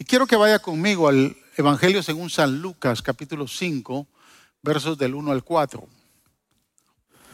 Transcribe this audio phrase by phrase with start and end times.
[0.00, 4.08] Y quiero que vaya conmigo al Evangelio según San Lucas, capítulo 5,
[4.62, 5.86] versos del 1 al 4.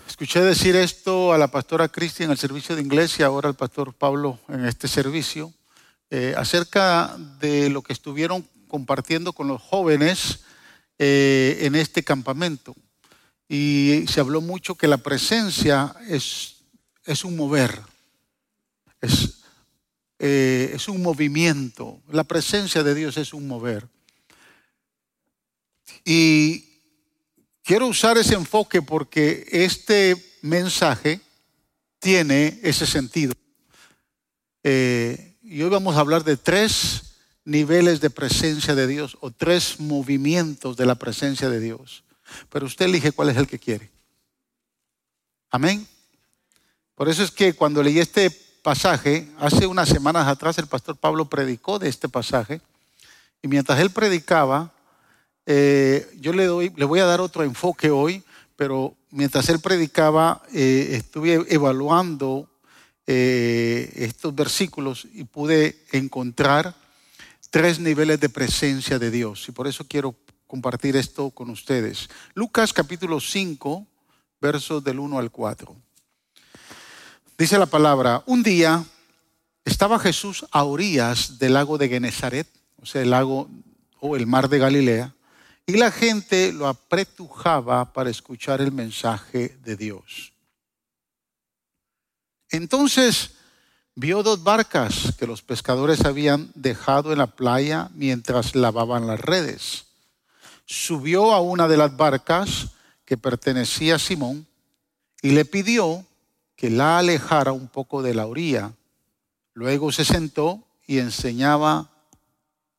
[0.08, 3.54] Escuché decir esto a la pastora Cristi en el servicio de inglés y ahora al
[3.54, 5.54] pastor Pablo en este servicio,
[6.10, 10.40] eh, acerca de lo que estuvieron compartiendo con los jóvenes
[10.98, 12.74] eh, en este campamento.
[13.48, 16.64] Y se habló mucho que la presencia es,
[17.04, 17.80] es un mover,
[20.18, 22.00] eh, es un movimiento.
[22.10, 23.88] La presencia de Dios es un mover.
[26.04, 26.64] Y
[27.62, 31.20] quiero usar ese enfoque porque este mensaje
[31.98, 33.34] tiene ese sentido.
[34.62, 39.78] Eh, y hoy vamos a hablar de tres niveles de presencia de Dios o tres
[39.78, 42.04] movimientos de la presencia de Dios.
[42.50, 43.90] Pero usted elige cuál es el que quiere.
[45.50, 45.86] Amén.
[46.94, 51.26] Por eso es que cuando leí este pasaje, hace unas semanas atrás el pastor Pablo
[51.26, 52.60] predicó de este pasaje
[53.40, 54.72] y mientras él predicaba,
[55.46, 58.24] eh, yo le, doy, le voy a dar otro enfoque hoy,
[58.56, 62.50] pero mientras él predicaba, eh, estuve evaluando
[63.06, 66.74] eh, estos versículos y pude encontrar
[67.50, 69.48] tres niveles de presencia de Dios.
[69.48, 70.16] Y por eso quiero
[70.48, 72.08] compartir esto con ustedes.
[72.34, 73.86] Lucas capítulo 5,
[74.40, 75.85] versos del 1 al 4.
[77.38, 78.82] Dice la palabra, un día
[79.66, 82.48] estaba Jesús a orillas del lago de Genezaret,
[82.80, 83.50] o sea, el lago
[84.00, 85.14] o el mar de Galilea,
[85.66, 90.32] y la gente lo apretujaba para escuchar el mensaje de Dios.
[92.48, 93.32] Entonces
[93.94, 99.84] vio dos barcas que los pescadores habían dejado en la playa mientras lavaban las redes.
[100.64, 102.68] Subió a una de las barcas
[103.04, 104.46] que pertenecía a Simón
[105.20, 106.06] y le pidió
[106.56, 108.72] que la alejara un poco de la orilla.
[109.52, 111.90] Luego se sentó y enseñaba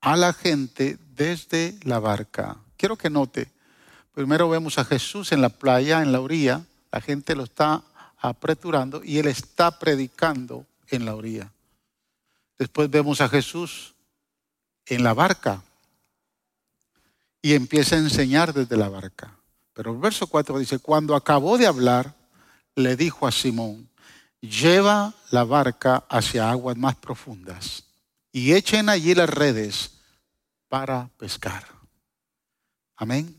[0.02, 2.58] a la gente desde la barca.
[2.76, 3.52] Quiero que note,
[4.14, 7.84] primero vemos a Jesús en la playa, en la orilla, la gente lo está
[8.18, 11.52] apreturando y él está predicando en la orilla.
[12.58, 13.94] Después vemos a Jesús
[14.86, 15.62] en la barca
[17.42, 19.38] y empieza a enseñar desde la barca.
[19.74, 22.16] Pero el verso 4 dice, cuando acabó de hablar,
[22.78, 23.90] le dijo a Simón,
[24.40, 27.86] lleva la barca hacia aguas más profundas
[28.32, 29.98] y echen allí las redes
[30.70, 31.66] para pescar.
[32.96, 33.36] Amén.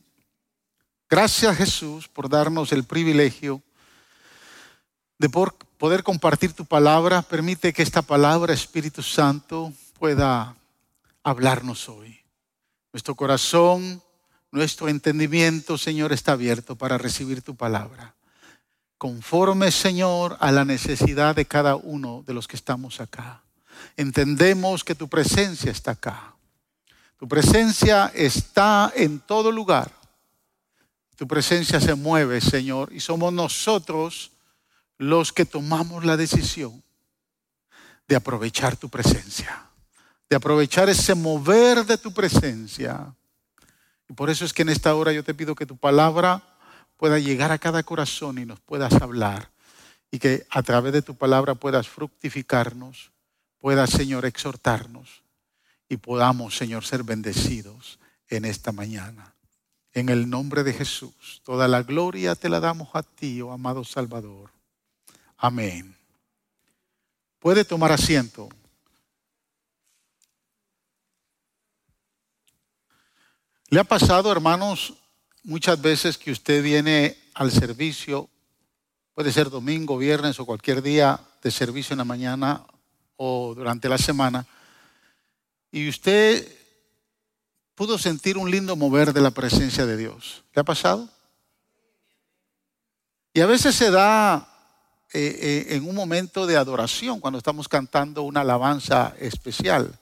[1.08, 3.62] Gracias Jesús por darnos el privilegio
[5.18, 7.22] de poder compartir tu palabra.
[7.22, 10.56] Permite que esta palabra, Espíritu Santo, pueda
[11.22, 12.18] hablarnos hoy.
[12.92, 14.02] Nuestro corazón,
[14.50, 18.17] nuestro entendimiento, Señor, está abierto para recibir tu palabra.
[18.98, 23.42] Conforme, Señor, a la necesidad de cada uno de los que estamos acá.
[23.96, 26.34] Entendemos que tu presencia está acá.
[27.16, 29.92] Tu presencia está en todo lugar.
[31.16, 34.32] Tu presencia se mueve, Señor, y somos nosotros
[34.98, 36.82] los que tomamos la decisión
[38.08, 39.64] de aprovechar tu presencia,
[40.28, 43.14] de aprovechar ese mover de tu presencia.
[44.08, 46.42] Y por eso es que en esta hora yo te pido que tu palabra
[46.98, 49.50] pueda llegar a cada corazón y nos puedas hablar
[50.10, 53.12] y que a través de tu palabra puedas fructificarnos,
[53.58, 55.22] puedas, Señor, exhortarnos
[55.88, 57.98] y podamos, Señor, ser bendecidos
[58.28, 59.34] en esta mañana.
[59.92, 63.84] En el nombre de Jesús, toda la gloria te la damos a ti, oh amado
[63.84, 64.50] Salvador.
[65.36, 65.96] Amén.
[67.38, 68.48] Puede tomar asiento.
[73.70, 74.94] ¿Le ha pasado, hermanos,
[75.44, 78.28] muchas veces que usted viene al servicio,
[79.14, 82.64] puede ser domingo, viernes o cualquier día de servicio en la mañana
[83.16, 84.46] o durante la semana,
[85.70, 86.46] y usted
[87.74, 90.44] pudo sentir un lindo mover de la presencia de Dios.
[90.54, 91.08] ¿Le ha pasado?
[93.32, 94.48] Y a veces se da
[95.12, 95.38] eh,
[95.70, 99.98] eh, en un momento de adoración, cuando estamos cantando una alabanza especial.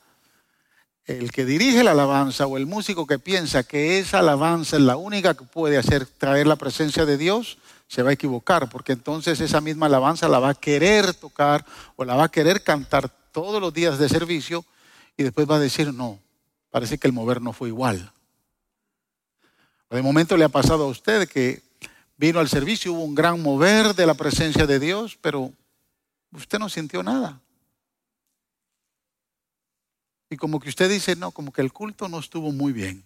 [1.07, 4.97] El que dirige la alabanza o el músico que piensa que esa alabanza es la
[4.97, 9.41] única que puede hacer traer la presencia de Dios, se va a equivocar, porque entonces
[9.41, 11.65] esa misma alabanza la va a querer tocar
[11.95, 14.65] o la va a querer cantar todos los días de servicio
[15.17, 16.19] y después va a decir, no,
[16.71, 18.13] parece que el mover no fue igual.
[19.89, 21.63] De momento le ha pasado a usted que
[22.17, 25.53] vino al servicio, hubo un gran mover de la presencia de Dios, pero
[26.33, 27.41] usted no sintió nada.
[30.29, 33.05] Y como que usted dice, no, como que el culto no estuvo muy bien.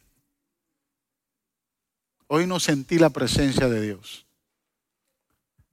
[2.29, 4.25] Hoy no sentí la presencia de Dios.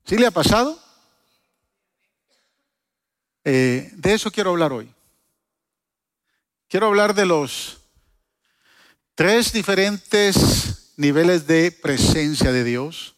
[0.06, 0.82] ¿Sí le ha pasado?
[3.44, 4.94] Eh, de eso quiero hablar hoy.
[6.68, 7.78] quiero hablar de los
[9.16, 13.16] tres diferentes niveles de presencia de Dios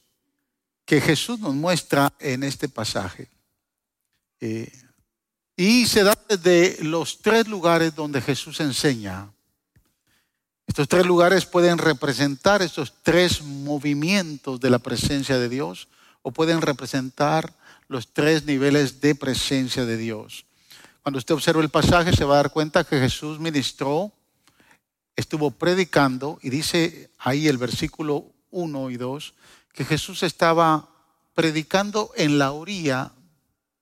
[0.85, 3.29] que Jesús nos muestra en este pasaje.
[4.39, 4.71] Eh,
[5.59, 9.29] y se da desde los tres lugares donde Jesús enseña.
[10.65, 15.89] Estos tres lugares pueden representar estos tres movimientos de la presencia de Dios
[16.21, 17.53] o pueden representar
[17.89, 20.45] los tres niveles de presencia de Dios.
[21.03, 24.13] Cuando usted observa el pasaje se va a dar cuenta que Jesús ministró,
[25.17, 29.33] estuvo predicando y dice ahí el versículo 1 y 2
[29.73, 30.87] que Jesús estaba
[31.33, 33.11] predicando en la orilla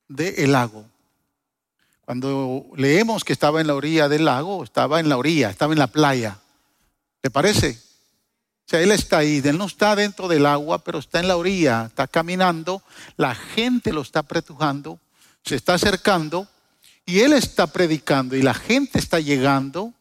[0.07, 0.96] del lago.
[2.07, 5.80] Cuando leemos que estaba en la orilla del lago, estaba en la orilla, estaba en
[5.80, 6.39] la playa.
[7.21, 7.77] ¿Le parece?
[8.65, 11.36] O sea, él está ahí, él no está dentro del agua, pero está en la
[11.36, 12.81] orilla, está caminando,
[13.18, 15.01] la gente lo está pretujando,
[15.44, 16.48] se está acercando
[17.06, 19.94] y él está predicando y la gente está llegando,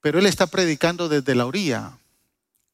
[0.00, 1.98] pero él está predicando desde la orilla.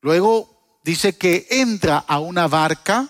[0.02, 3.08] Luego dice que entra a una barca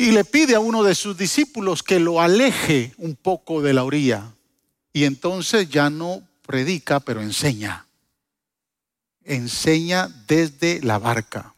[0.00, 3.82] y le pide a uno de sus discípulos que lo aleje un poco de la
[3.82, 4.32] orilla.
[4.92, 7.84] Y entonces ya no predica, pero enseña.
[9.24, 11.52] Enseña desde la barca.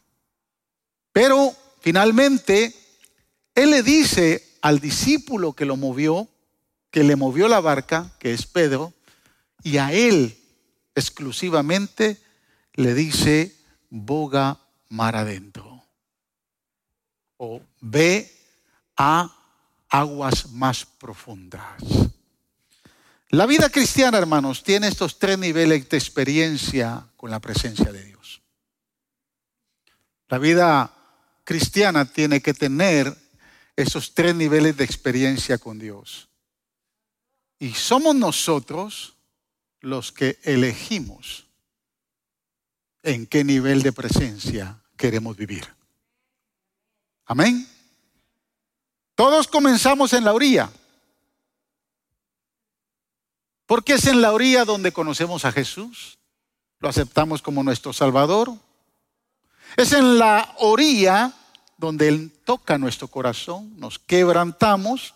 [1.13, 2.73] Pero finalmente,
[3.53, 6.27] él le dice al discípulo que lo movió,
[6.89, 8.91] que le movió la barca, que es Pedro,
[9.61, 10.35] y a él
[10.95, 12.17] exclusivamente
[12.73, 13.55] le dice,
[13.91, 14.57] boga
[14.89, 15.70] mar adentro.
[17.43, 18.31] O ve
[18.95, 19.35] a
[19.89, 21.81] aguas más profundas.
[23.29, 28.43] La vida cristiana, hermanos, tiene estos tres niveles de experiencia con la presencia de Dios.
[30.29, 30.93] La vida
[31.43, 33.17] cristiana tiene que tener
[33.75, 36.29] esos tres niveles de experiencia con Dios.
[37.57, 39.15] Y somos nosotros
[39.79, 41.47] los que elegimos
[43.01, 45.80] en qué nivel de presencia queremos vivir.
[47.31, 47.65] Amén.
[49.15, 50.69] Todos comenzamos en la orilla.
[53.65, 56.19] Porque es en la orilla donde conocemos a Jesús,
[56.79, 58.51] lo aceptamos como nuestro Salvador.
[59.77, 61.31] Es en la orilla
[61.77, 65.13] donde Él toca nuestro corazón, nos quebrantamos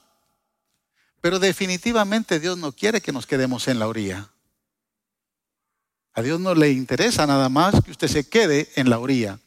[1.26, 4.30] pero definitivamente Dios no quiere que nos quedemos en la orilla.
[6.14, 9.40] A Dios no le interesa nada más que usted se quede en la orilla.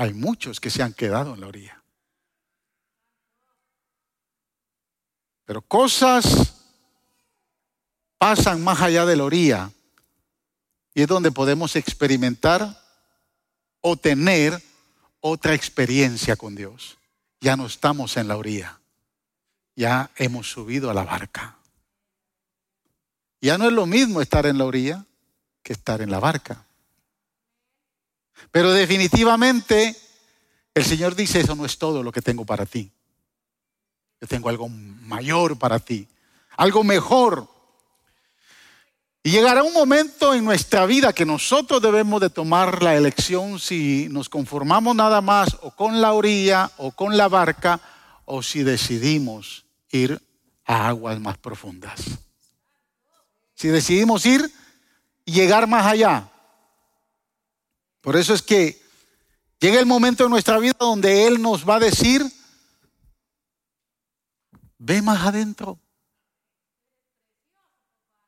[0.00, 1.82] Hay muchos que se han quedado en la orilla.
[5.44, 6.54] Pero cosas
[8.16, 9.70] pasan más allá de la orilla
[10.94, 12.80] y es donde podemos experimentar
[13.80, 14.62] o tener
[15.20, 16.96] otra experiencia con Dios.
[17.40, 18.80] Ya no estamos en la orilla
[19.80, 21.56] ya hemos subido a la barca.
[23.40, 25.06] Ya no es lo mismo estar en la orilla
[25.62, 26.66] que estar en la barca.
[28.50, 29.96] Pero definitivamente
[30.74, 32.90] el Señor dice, eso no es todo lo que tengo para ti.
[34.20, 36.06] Yo tengo algo mayor para ti,
[36.56, 37.48] algo mejor.
[39.22, 44.08] Y llegará un momento en nuestra vida que nosotros debemos de tomar la elección si
[44.10, 47.80] nos conformamos nada más o con la orilla o con la barca
[48.24, 50.22] o si decidimos ir
[50.64, 52.00] a aguas más profundas.
[53.54, 54.50] Si decidimos ir
[55.26, 56.29] y llegar más allá.
[58.00, 58.80] Por eso es que
[59.58, 62.24] llega el momento en nuestra vida donde Él nos va a decir,
[64.78, 65.78] ve más adentro.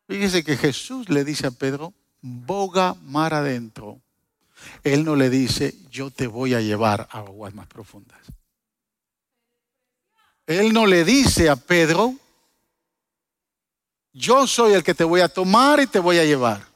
[0.06, 4.02] Fíjese que Jesús le dice a Pedro, boga mar adentro.
[4.84, 8.20] Él no le dice, yo te voy a llevar a aguas más profundas.
[10.46, 12.14] Él no le dice a Pedro,
[14.12, 16.71] yo soy el que te voy a tomar y te voy a llevar.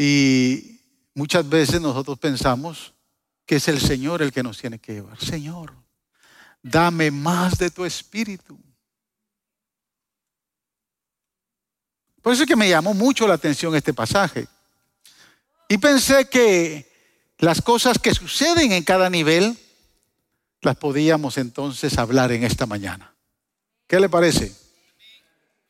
[0.00, 0.80] Y
[1.12, 2.94] muchas veces nosotros pensamos
[3.44, 5.18] que es el Señor el que nos tiene que llevar.
[5.20, 5.74] Señor,
[6.62, 8.56] dame más de tu espíritu.
[12.22, 14.46] Por eso es que me llamó mucho la atención este pasaje.
[15.68, 16.88] Y pensé que
[17.38, 19.58] las cosas que suceden en cada nivel
[20.60, 23.14] las podíamos entonces hablar en esta mañana.
[23.88, 24.54] ¿Qué le parece?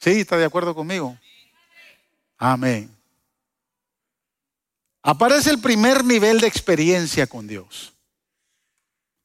[0.00, 0.11] ¿Sí?
[0.11, 1.18] ¿Está de acuerdo conmigo?
[2.37, 2.98] Amén.
[5.02, 7.95] Aparece el primer nivel de experiencia con Dios.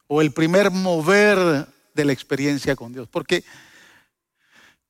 [0.06, 3.08] O el primer mover de la experiencia con Dios.
[3.08, 3.44] Porque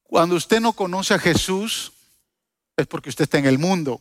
[0.03, 1.93] cuando usted no conoce a Jesús,
[2.77, 4.01] es porque usted está en el mundo.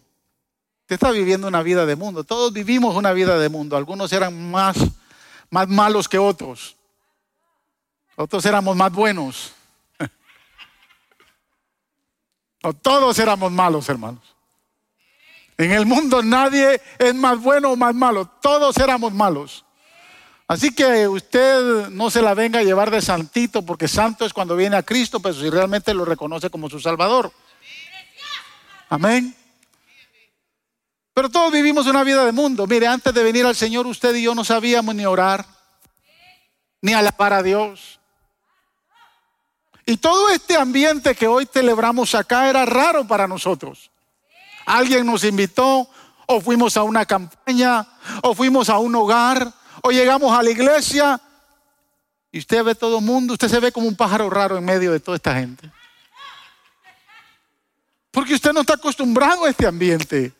[0.82, 2.24] Usted está viviendo una vida de mundo.
[2.24, 3.78] Todos vivimos una vida de mundo.
[3.78, 4.78] Algunos eran más
[5.54, 6.76] más malos que otros.
[8.16, 9.54] Otros éramos más buenos.
[12.64, 14.33] No, todos éramos malos, hermanos.
[15.64, 19.66] En el mundo nadie es más bueno o más malo, todos éramos malos.
[20.48, 24.56] Así que usted no se la venga a llevar de santito, porque santo es cuando
[24.56, 27.32] viene a Cristo, pero si realmente lo reconoce como su Salvador.
[28.90, 29.36] Amén.
[31.14, 32.68] Pero todos vivimos una vida de mundo.
[32.68, 35.46] Mire, antes de venir al Señor, usted y yo no sabíamos ni orar,
[36.82, 38.00] ni alabar a Dios.
[39.86, 43.92] Y todo este ambiente que hoy celebramos acá era raro para nosotros.
[44.66, 45.90] Alguien nos invitó,
[46.26, 47.86] o fuimos a una campaña,
[48.22, 49.52] o fuimos a un hogar,
[49.82, 51.20] o llegamos a la iglesia.
[52.32, 54.92] Y usted ve todo el mundo, usted se ve como un pájaro raro en medio
[54.92, 55.70] de toda esta gente.
[58.12, 60.32] Porque usted no está acostumbrado a este ambiente.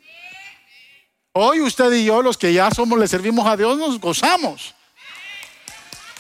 [1.34, 4.76] Hoy usted y yo, los que ya somos, le servimos a Dios, nos gozamos.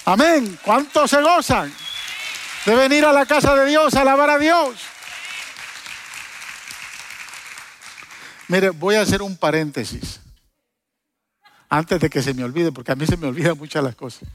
[0.05, 0.60] Amén.
[0.63, 1.74] ¿Cuántos se gozan
[2.65, 4.75] de venir a la casa de Dios a alabar a Dios?
[8.47, 10.19] Mire, voy a hacer un paréntesis
[11.69, 14.27] antes de que se me olvide, porque a mí se me olvidan muchas las cosas.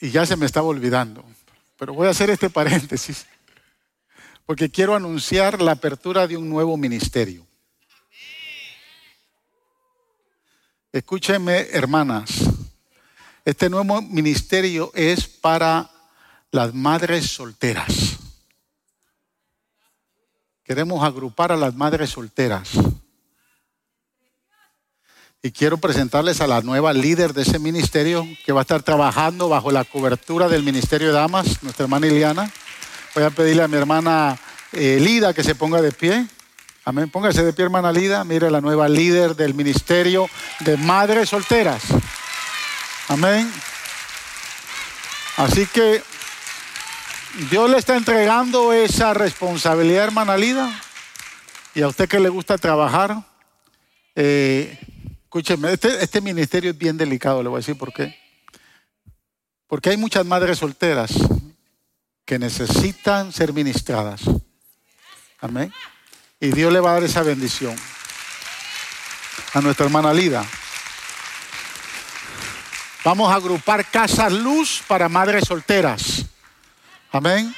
[0.00, 1.24] Y ya se me estaba olvidando.
[1.76, 3.26] Pero voy a hacer este paréntesis
[4.48, 7.46] porque quiero anunciar la apertura de un nuevo ministerio.
[10.90, 12.30] Escúchenme, hermanas,
[13.44, 15.90] este nuevo ministerio es para
[16.50, 18.07] las madres solteras.
[20.68, 22.72] Queremos agrupar a las madres solteras.
[25.42, 29.48] Y quiero presentarles a la nueva líder de ese ministerio que va a estar trabajando
[29.48, 32.52] bajo la cobertura del Ministerio de Damas, nuestra hermana Iliana.
[33.14, 34.38] Voy a pedirle a mi hermana
[34.72, 36.26] eh, Lida que se ponga de pie.
[36.84, 37.08] Amén.
[37.08, 38.22] Póngase de pie, hermana Lida.
[38.24, 40.28] Mire la nueva líder del ministerio
[40.60, 41.82] de madres solteras.
[43.08, 43.50] Amén.
[45.38, 46.02] Así que
[47.38, 50.82] Dios le está entregando esa responsabilidad, hermana Lida.
[51.72, 53.22] Y a usted que le gusta trabajar,
[54.16, 54.76] eh,
[55.22, 58.18] escúcheme, este, este ministerio es bien delicado, le voy a decir por qué.
[59.68, 61.12] Porque hay muchas madres solteras
[62.24, 64.22] que necesitan ser ministradas.
[65.40, 65.72] Amén.
[66.40, 67.76] Y Dios le va a dar esa bendición
[69.54, 70.44] a nuestra hermana Lida.
[73.04, 76.17] Vamos a agrupar casas luz para madres solteras.
[77.10, 77.54] Amén.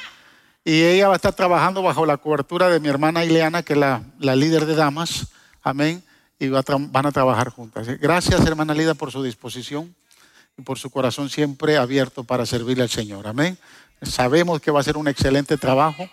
[0.63, 3.79] Y ella va a estar trabajando bajo la cobertura de mi hermana Ileana, que es
[3.79, 5.27] la, líder de damas.
[5.61, 6.03] Amén.
[6.39, 7.87] Y van a trabajar juntas.
[7.99, 9.95] Gracias, hermana Lida, por su disposición
[10.57, 13.27] y por su corazón siempre abierto para servirle al Señor.
[13.27, 13.57] Amén.
[14.01, 16.09] Sabemos que va a ser un excelente trabajo,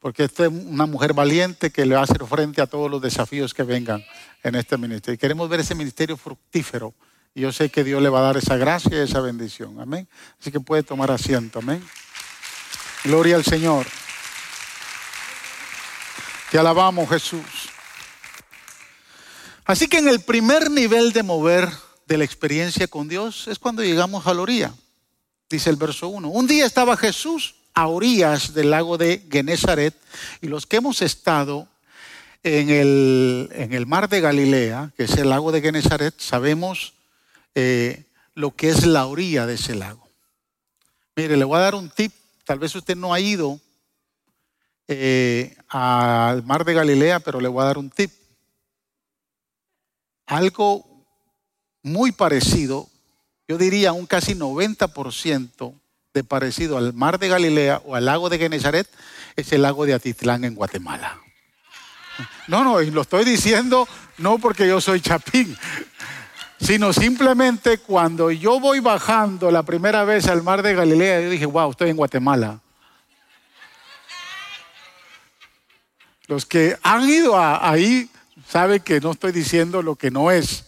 [0.00, 3.00] porque esta es una mujer valiente que le va a hacer frente a todos los
[3.00, 4.04] desafíos que vengan
[4.42, 5.14] en este ministerio.
[5.14, 6.94] Y queremos ver ese ministerio fructífero.
[7.34, 9.80] Y yo sé que Dios le va a dar esa gracia y esa bendición.
[9.80, 10.08] Amén.
[10.40, 11.60] Así que puede tomar asiento.
[11.60, 11.82] Amén.
[13.04, 13.86] Gloria al Señor.
[16.50, 17.70] Te alabamos, Jesús.
[19.64, 21.68] Así que en el primer nivel de mover
[22.06, 24.72] de la experiencia con Dios es cuando llegamos a la orilla
[25.52, 26.28] dice el verso 1.
[26.28, 29.94] Un día estaba Jesús a orillas del lago de Genezaret
[30.40, 31.68] y los que hemos estado
[32.42, 36.94] en el, en el mar de Galilea, que es el lago de Genezaret, sabemos
[37.54, 38.04] eh,
[38.34, 40.08] lo que es la orilla de ese lago.
[41.14, 42.12] Mire, le voy a dar un tip.
[42.52, 43.58] Tal vez usted no ha ido
[44.86, 48.12] eh, al mar de Galilea, pero le voy a dar un tip.
[50.26, 50.84] Algo
[51.82, 52.90] muy parecido
[53.48, 55.80] yo diría un casi 90%
[56.12, 58.86] de parecido al mar de Galilea o al lago de Genezaret,
[59.34, 61.22] es el lago de Atitlán en Guatemala.
[62.48, 65.56] No, no, lo estoy diciendo no porque yo soy chapín,
[66.62, 71.46] sino simplemente cuando yo voy bajando la primera vez al mar de Galilea, yo dije,
[71.46, 72.60] wow, estoy en Guatemala.
[76.28, 78.08] Los que han ido ahí
[78.48, 80.66] saben que no estoy diciendo lo que no es.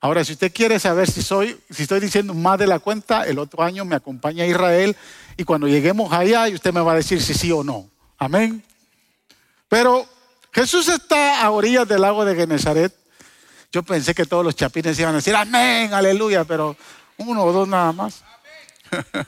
[0.00, 3.38] Ahora, si usted quiere saber si, soy, si estoy diciendo más de la cuenta, el
[3.38, 4.96] otro año me acompaña a Israel
[5.36, 7.88] y cuando lleguemos allá, usted me va a decir si sí o no.
[8.18, 8.64] Amén.
[9.68, 10.04] Pero
[10.52, 12.99] Jesús está a orillas del lago de Genezaret.
[13.72, 16.76] Yo pensé que todos los chapines iban a decir amén, aleluya, pero
[17.18, 18.24] uno o dos nada más.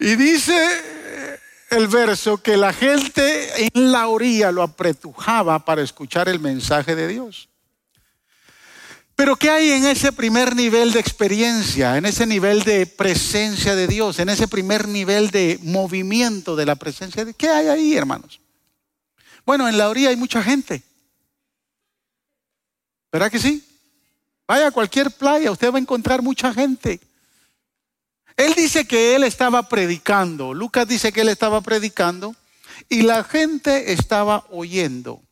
[0.00, 0.80] y dice
[1.70, 7.06] el verso que la gente en la orilla lo apretujaba para escuchar el mensaje de
[7.06, 7.49] Dios.
[9.20, 13.86] Pero ¿qué hay en ese primer nivel de experiencia, en ese nivel de presencia de
[13.86, 17.36] Dios, en ese primer nivel de movimiento de la presencia de Dios?
[17.36, 18.40] ¿Qué hay ahí, hermanos?
[19.44, 20.82] Bueno, en la orilla hay mucha gente.
[23.12, 23.62] ¿Verdad que sí?
[24.48, 26.98] Vaya a cualquier playa, usted va a encontrar mucha gente.
[28.38, 32.34] Él dice que él estaba predicando, Lucas dice que él estaba predicando
[32.88, 35.22] y la gente estaba oyendo.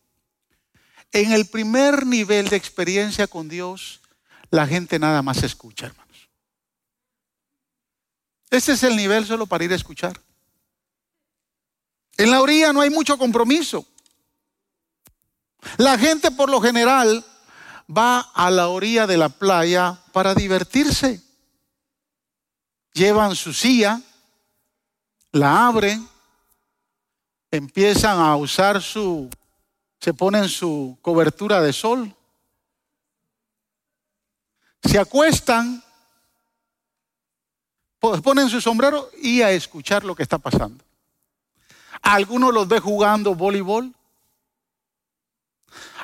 [1.12, 4.00] En el primer nivel de experiencia con Dios,
[4.50, 6.28] la gente nada más escucha, hermanos.
[8.50, 10.20] Este es el nivel solo para ir a escuchar.
[12.16, 13.86] En la orilla no hay mucho compromiso.
[15.76, 17.24] La gente por lo general
[17.94, 21.22] va a la orilla de la playa para divertirse.
[22.92, 24.00] Llevan su silla,
[25.32, 26.08] la abren,
[27.50, 29.30] empiezan a usar su,
[30.00, 32.14] se ponen su cobertura de sol,
[34.82, 35.82] se acuestan,
[37.98, 40.84] ponen su sombrero y a escuchar lo que está pasando.
[42.02, 43.92] algunos los ve jugando voleibol,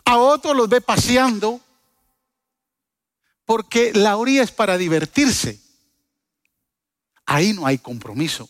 [0.04, 1.60] a otros los ve paseando,
[3.44, 5.60] porque la orilla es para divertirse.
[7.26, 8.48] Ahí no hay compromiso.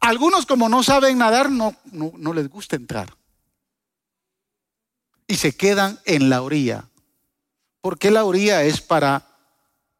[0.00, 3.14] Algunos como no saben nadar, no, no, les gusta entrar.
[5.30, 6.88] Y se quedan en la orilla.
[7.80, 9.28] Porque la orilla es para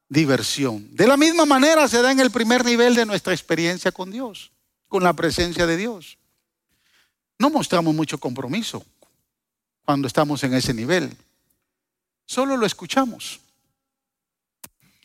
[0.08, 0.88] diversión.
[0.96, 4.50] De la misma manera se da en el primer nivel de nuestra experiencia con Dios,
[4.88, 6.18] con la presencia de Dios.
[7.38, 8.84] No mostramos mucho compromiso
[9.84, 11.16] cuando estamos en ese nivel.
[12.26, 13.38] Solo lo escuchamos.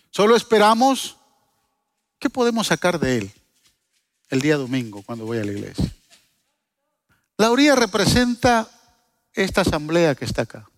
[0.10, 1.18] Solo esperamos
[2.18, 3.32] qué podemos sacar de él
[4.30, 5.94] el día domingo cuando voy a la iglesia.
[7.38, 8.72] La orilla representa
[9.36, 10.70] esta asamblea que está acá.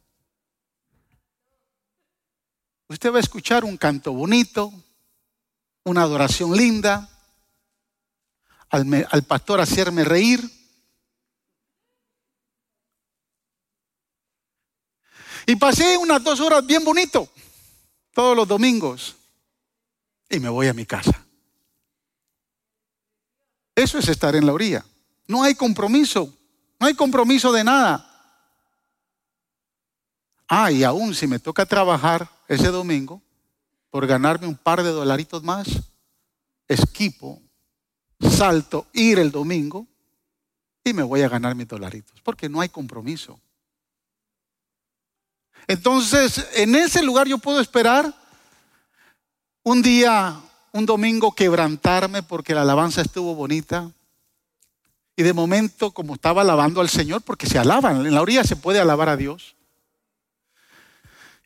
[2.89, 4.73] Usted va a escuchar un canto bonito,
[5.83, 7.09] una adoración linda,
[8.69, 10.41] al, al pastor hacerme reír.
[15.45, 17.29] Y pasé unas dos horas bien bonito,
[18.11, 19.15] todos los domingos,
[20.29, 21.25] y me voy a mi casa.
[23.75, 24.83] Eso es estar en la orilla.
[25.27, 26.33] No hay compromiso.
[26.79, 28.16] No hay compromiso de nada.
[30.47, 33.21] Ah, y aún si me toca trabajar ese domingo
[33.89, 35.67] por ganarme un par de dolaritos más,
[36.67, 37.41] esquipo,
[38.19, 39.87] salto, ir el domingo
[40.83, 43.39] y me voy a ganar mis dolaritos, porque no hay compromiso.
[45.67, 48.13] Entonces, en ese lugar yo puedo esperar
[49.63, 53.91] un día un domingo quebrantarme porque la alabanza estuvo bonita.
[55.17, 58.55] Y de momento, como estaba alabando al Señor, porque se alaban, en la orilla se
[58.55, 59.56] puede alabar a Dios.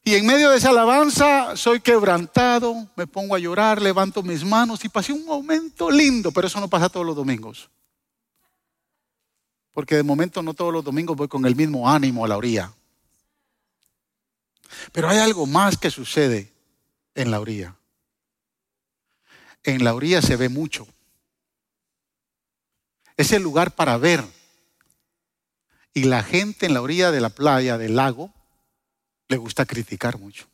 [0.03, 4.83] Y en medio de esa alabanza soy quebrantado, me pongo a llorar, levanto mis manos
[4.83, 7.69] y pasé un momento lindo, pero eso no pasa todos los domingos.
[9.71, 12.73] Porque de momento no todos los domingos voy con el mismo ánimo a la orilla.
[14.91, 16.51] Pero hay algo más que sucede
[17.13, 17.75] en la orilla
[19.63, 20.87] en la orilla se ve mucho.
[23.17, 24.23] Es el lugar para ver.
[25.93, 28.33] Y la gente en la orilla de la playa, del lago,
[29.32, 30.46] le gusta criticar mucho.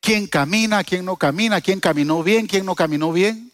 [0.00, 3.52] ¿Quién camina, quién no camina, quién caminó bien, quién no caminó bien?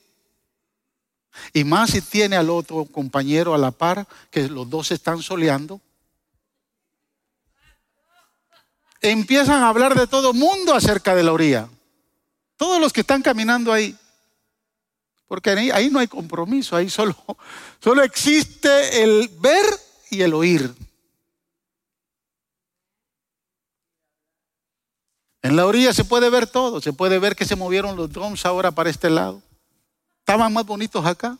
[1.53, 5.81] Y más si tiene al otro compañero a la par, que los dos están soleando.
[9.01, 11.69] Empiezan a hablar de todo mundo acerca de la orilla.
[12.57, 13.97] Todos los que están caminando ahí.
[15.27, 17.17] Porque ahí, no hay compromiso, ahí solo,
[17.83, 19.65] solo existe el ver
[20.11, 20.92] y el oír.
[25.43, 28.47] En la orilla se puede ver todo, se puede ver que se movieron los drones
[28.47, 29.43] ahora para este lado.
[30.21, 31.37] Estaban más bonitos acá.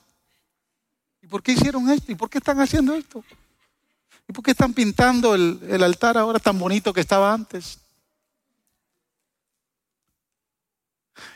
[1.23, 2.11] ¿Y por qué hicieron esto?
[2.11, 3.25] ¿Y por qué están haciendo esto?
[4.29, 7.79] ¿Y por qué están pintando el, altar ahora tan bonito que estaba antes?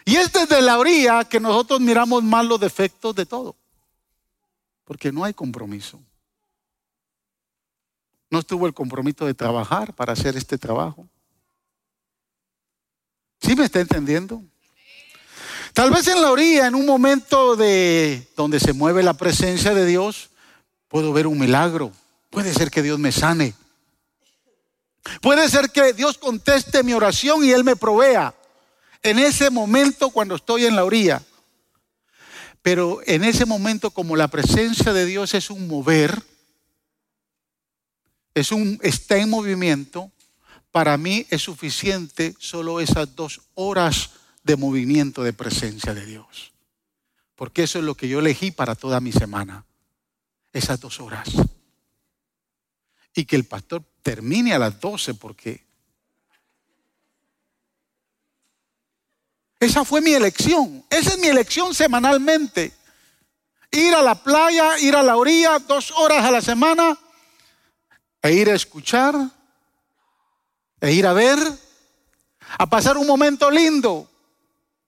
[0.05, 3.55] Y es desde la orilla que nosotros miramos más los defectos de todo.
[4.85, 6.01] Porque no hay compromiso.
[8.29, 11.09] No estuvo el compromiso de trabajar para hacer este trabajo.
[13.47, 14.43] ¿Sí me está entendiendo?
[15.73, 19.87] Tal vez en la orilla, en un momento de donde se mueve la presencia de
[19.87, 20.31] Dios,
[20.89, 21.93] puedo ver un milagro.
[22.31, 23.55] Puede ser que Dios me sane.
[25.21, 28.35] Puede ser que Dios conteste mi oración y Él me provea
[29.05, 31.23] en ese momento cuando estoy en la orilla.
[32.63, 36.21] Pero en ese momento como la presencia de Dios es un mover,
[38.35, 40.11] es un está en movimiento,
[40.77, 44.11] para mí es suficiente solo esas dos horas
[44.45, 46.53] de movimiento de presencia de Dios.
[47.35, 49.65] Porque eso es lo que yo elegí para toda mi semana.
[50.53, 51.31] Esas dos horas.
[53.15, 55.65] Y que el pastor termine a las 12 porque
[59.59, 60.85] esa fue mi elección.
[60.91, 62.75] Esa es mi elección semanalmente.
[63.71, 66.99] Ir a la playa, ir a la orilla dos horas a la semana
[68.21, 69.15] e ir a escuchar,
[70.87, 71.39] e ir a ver,
[72.59, 74.09] a pasar un momento lindo,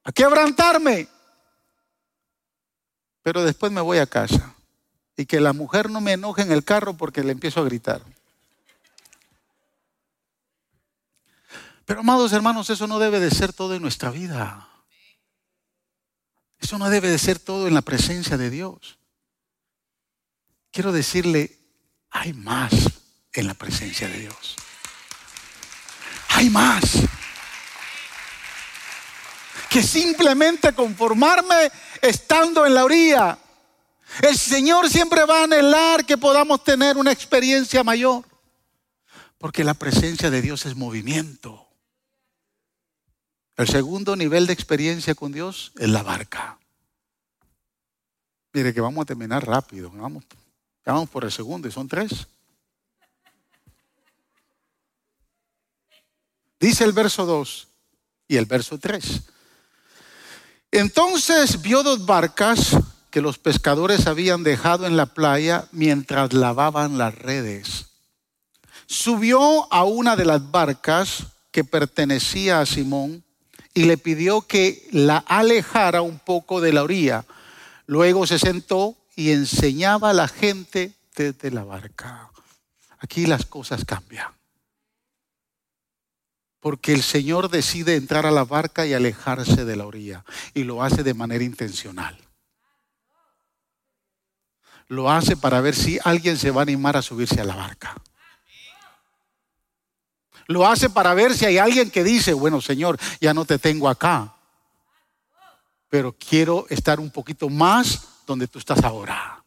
[0.05, 1.09] a quebrantarme.
[3.23, 4.55] Pero después me voy a casa
[5.17, 8.01] y que la mujer no me enoje en el carro porque le empiezo a gritar.
[11.85, 14.69] Pero amados hermanos, eso no debe de ser todo en nuestra vida.
[16.61, 18.99] Eso no debe de ser todo en la presencia de Dios.
[20.71, 21.59] Quiero decirle,
[22.11, 22.73] hay más
[23.33, 24.57] en la presencia de Dios.
[26.39, 27.01] Hay más.
[29.69, 33.37] Que simplemente conformarme estando en la orilla.
[34.23, 38.25] El Señor siempre va a anhelar que podamos tener una experiencia mayor.
[39.39, 41.67] Porque la presencia de Dios es movimiento.
[43.57, 46.57] El segundo nivel de experiencia con Dios es la barca.
[48.53, 49.91] Mire que vamos a terminar rápido.
[49.91, 50.23] Vamos,
[50.87, 52.29] vamos por el segundo y son tres.
[56.61, 57.69] Dice el verso 2
[58.27, 59.23] y el verso 3.
[60.73, 62.77] Entonces vio dos barcas
[63.11, 67.87] que los pescadores habían dejado en la playa mientras lavaban las redes.
[68.87, 73.25] Subió a una de las barcas que pertenecía a Simón
[73.73, 77.25] y le pidió que la alejara un poco de la orilla.
[77.87, 82.31] Luego se sentó y enseñaba a la gente desde la barca.
[82.99, 84.38] Aquí las cosas cambian
[86.61, 90.83] porque el Señor decide entrar a la barca y alejarse de la orilla, y lo
[90.83, 92.19] hace de manera intencional.
[94.89, 97.95] Lo hace para ver si alguien se va a animar a subirse a la barca.
[100.47, 103.89] Lo hace para ver si hay alguien que dice, bueno Señor, ya no te tengo
[103.89, 104.35] acá,
[105.91, 109.45] pero quiero estar un poquito más donde tú estás ahora.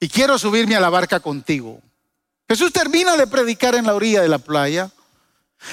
[0.00, 1.80] Y quiero subirme a la barca contigo.
[2.48, 4.90] Jesús termina de predicar en la orilla de la playa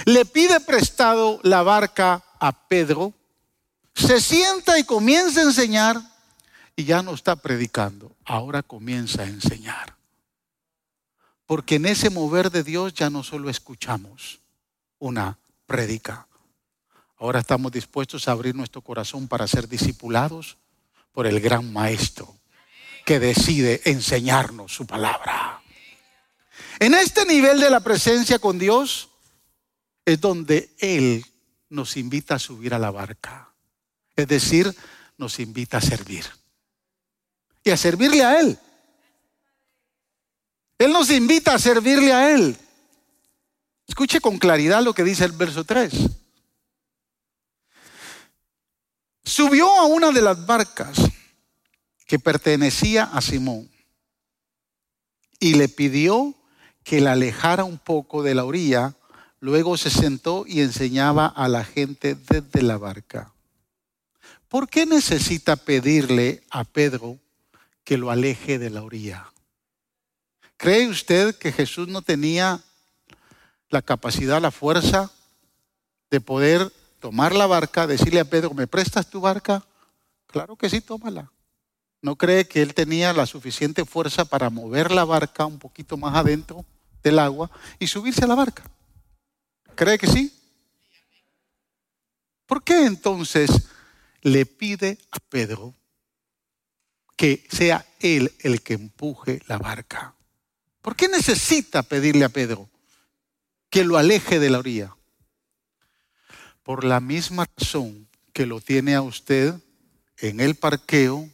[0.05, 3.13] le pide prestado la barca a Pedro,
[3.93, 6.01] se sienta y comienza a enseñar
[6.75, 9.95] y ya no está predicando, ahora comienza a enseñar.
[11.45, 14.39] Porque en ese mover de Dios ya no solo escuchamos
[14.99, 16.27] una predica,
[17.17, 20.57] ahora estamos dispuestos a abrir nuestro corazón para ser discipulados
[21.11, 22.33] por el gran maestro
[23.05, 25.61] que decide enseñarnos su palabra.
[26.79, 29.08] En este nivel de la presencia con Dios,
[30.09, 31.25] es donde Él
[31.69, 33.53] nos invita a subir a la barca.
[34.15, 34.73] Es decir,
[35.17, 36.25] nos invita a servir.
[37.63, 38.57] Y a servirle a Él.
[40.77, 42.57] Él nos invita a servirle a Él.
[43.87, 45.93] Escuche con claridad lo que dice el verso 3.
[49.23, 50.97] Subió a una de las barcas
[52.07, 53.69] que pertenecía a Simón
[55.39, 56.33] y le pidió
[56.83, 58.95] que la alejara un poco de la orilla
[59.39, 63.33] Luego se sentó y enseñaba a la gente desde la barca.
[64.49, 67.17] ¿Por qué necesita pedirle a Pedro
[67.83, 69.31] que lo aleje de la orilla?
[70.57, 72.59] ¿Cree usted que Jesús no tenía
[73.69, 75.11] la capacidad, la fuerza
[76.09, 79.63] de poder tomar la barca, decirle a Pedro, ¿me prestas tu barca?
[80.27, 81.31] Claro que sí, tómala.
[82.01, 86.15] ¿No cree que él tenía la suficiente fuerza para mover la barca un poquito más
[86.15, 86.65] adentro
[87.03, 88.63] del agua y subirse a la barca?
[89.79, 90.29] ¿Cree que sí?
[92.45, 93.49] ¿Por qué entonces
[94.21, 95.73] le pide a Pedro
[97.15, 100.15] que sea él el que empuje la barca?
[100.81, 102.69] ¿Por qué necesita pedirle a Pedro
[103.69, 104.97] que lo aleje de la orilla?
[106.61, 109.53] Por la misma razón que lo tiene a usted
[110.17, 111.29] en el parqueo,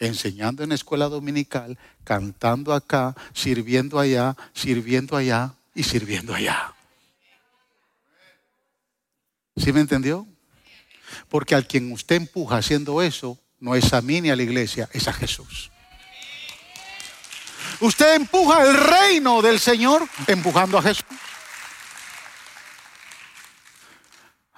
[0.00, 6.74] enseñando en escuela dominical, cantando acá, sirviendo allá, sirviendo allá y sirviendo allá.
[9.58, 10.26] ¿Sí me entendió?
[11.28, 14.88] Porque al quien usted empuja haciendo eso, no es a mí ni a la iglesia,
[14.92, 15.70] es a Jesús.
[17.80, 21.04] Usted empuja el reino del Señor empujando a Jesús.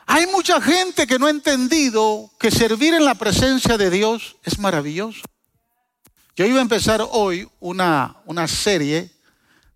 [0.06, 4.58] Hay mucha gente que no ha entendido que servir en la presencia de Dios es
[4.58, 5.22] maravilloso.
[6.34, 9.10] Yo iba a empezar hoy una, una serie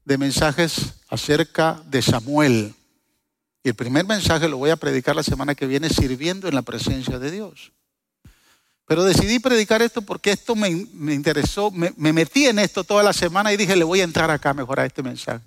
[0.04, 2.74] de mensajes acerca de Samuel.
[3.64, 6.61] Y el primer mensaje lo voy a predicar la semana que viene sirviendo en la
[6.61, 7.72] presencia de Dios.
[8.87, 13.55] Pero decidí predicar esto porque esto me, interesó, me, metí en esto toda la semana
[13.55, 15.42] y dije, le voy a entrar acá mejor a este mensaje.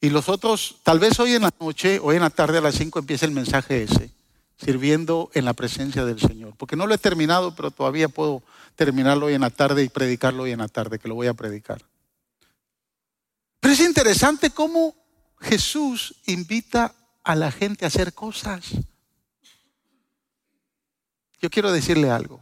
[0.00, 2.76] Y los otros, tal vez hoy en la noche, hoy en la tarde a las
[2.76, 4.12] 5 empiece el mensaje ese,
[4.56, 6.54] sirviendo en la presencia del Señor.
[6.56, 8.44] Porque no lo he terminado, pero todavía puedo
[8.76, 11.34] terminarlo hoy en la tarde y predicarlo hoy en la tarde, que lo voy a
[11.34, 11.82] predicar.
[13.58, 14.94] Pero es interesante cómo
[15.40, 16.94] Jesús invita
[17.26, 18.66] a la gente hacer cosas.
[21.42, 22.40] Yo quiero decirle algo.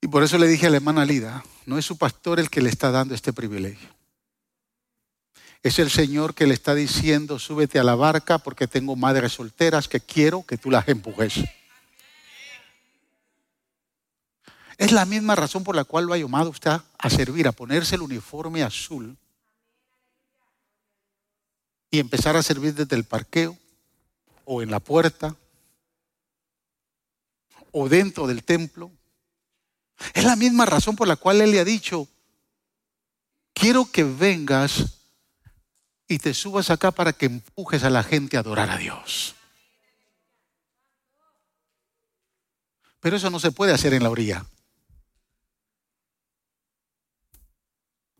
[0.00, 2.62] Y por eso le dije a la hermana Lida, no es su pastor el que
[2.62, 3.90] le está dando este privilegio.
[5.62, 9.86] Es el Señor que le está diciendo, súbete a la barca porque tengo madres solteras
[9.86, 11.34] que quiero que tú las empujes.
[14.78, 17.96] Es la misma razón por la cual lo ha llamado usted a servir, a ponerse
[17.96, 19.18] el uniforme azul
[21.92, 23.56] y empezar a servir desde el parqueo
[24.46, 25.36] o en la puerta
[27.70, 28.90] o dentro del templo.
[30.14, 32.08] Es la misma razón por la cual Él le ha dicho,
[33.52, 35.00] quiero que vengas
[36.08, 39.34] y te subas acá para que empujes a la gente a adorar a Dios.
[43.00, 44.46] Pero eso no se puede hacer en la orilla.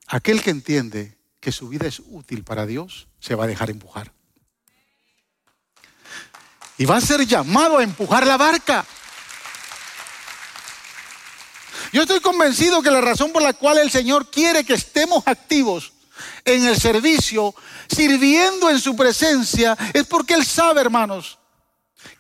[0.08, 4.12] Aquel que entiende que su vida es útil para Dios, se va a dejar empujar.
[6.78, 8.87] Y va a ser llamado a empujar la barca.
[11.92, 15.92] Yo estoy convencido que la razón por la cual el Señor quiere que estemos activos
[16.44, 17.52] en el servicio,
[17.90, 21.40] sirviendo en su presencia, es porque Él sabe, hermanos,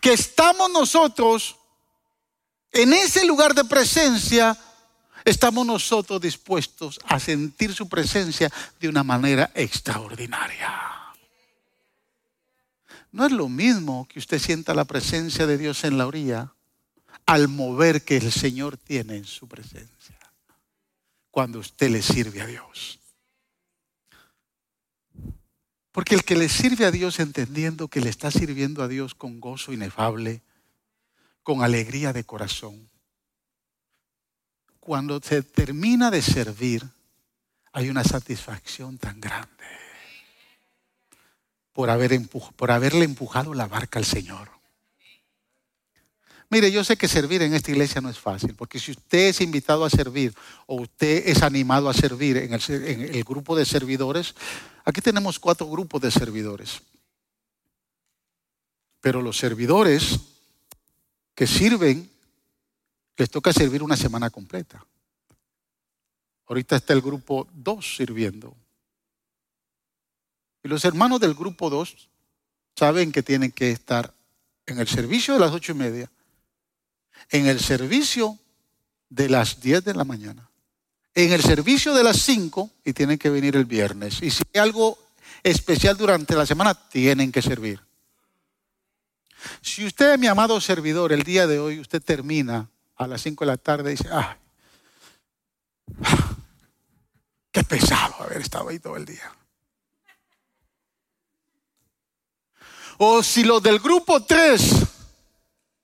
[0.00, 1.54] que estamos nosotros
[2.72, 4.58] en ese lugar de presencia,
[5.24, 10.70] estamos nosotros dispuestos a sentir su presencia de una manera extraordinaria.
[13.12, 16.54] No es lo mismo que usted sienta la presencia de Dios en la orilla
[17.26, 20.18] al mover que el Señor tiene en su presencia
[21.30, 23.00] cuando usted le sirve a Dios.
[25.90, 29.40] Porque el que le sirve a Dios entendiendo que le está sirviendo a Dios con
[29.40, 30.42] gozo inefable,
[31.42, 32.88] con alegría de corazón,
[34.84, 36.84] cuando se termina de servir,
[37.72, 39.48] hay una satisfacción tan grande
[41.72, 42.20] por, haber
[42.56, 44.50] por haberle empujado la barca al Señor.
[46.50, 49.40] Mire, yo sé que servir en esta iglesia no es fácil, porque si usted es
[49.40, 50.34] invitado a servir
[50.66, 54.34] o usted es animado a servir en el, grupo de servidores,
[54.84, 56.82] aquí tenemos cuatro grupos de servidores.
[59.00, 60.18] Pero los servidores
[61.36, 62.10] que sirven,
[63.16, 64.84] les toca servir una semana completa.
[66.46, 68.56] Ahorita está el grupo 2 sirviendo.
[70.62, 72.08] Y los hermanos del grupo 2
[72.76, 74.14] saben que tienen que estar
[74.66, 76.10] en el servicio de las ocho y media
[77.30, 78.38] en el servicio
[79.08, 80.48] de las 10 de la mañana,
[81.14, 84.22] en el servicio de las 5 y tienen que venir el viernes.
[84.22, 84.98] Y si hay algo
[85.42, 87.80] especial durante la semana, tienen que servir.
[89.60, 92.68] Si usted, mi amado servidor, el día de hoy usted termina
[93.02, 94.36] a las 5 de la tarde dice, ¡ay!
[97.50, 99.30] Qué pesado haber estado ahí todo el día.
[102.98, 104.86] O si los del grupo 3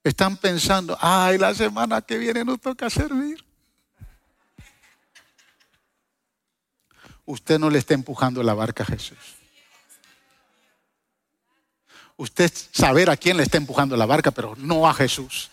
[0.05, 3.45] están pensando, ay, la semana que viene nos toca servir.
[7.27, 9.19] Usted no le está empujando la barca a Jesús.
[12.17, 15.51] Usted saber a quién le está empujando la barca, pero no a Jesús.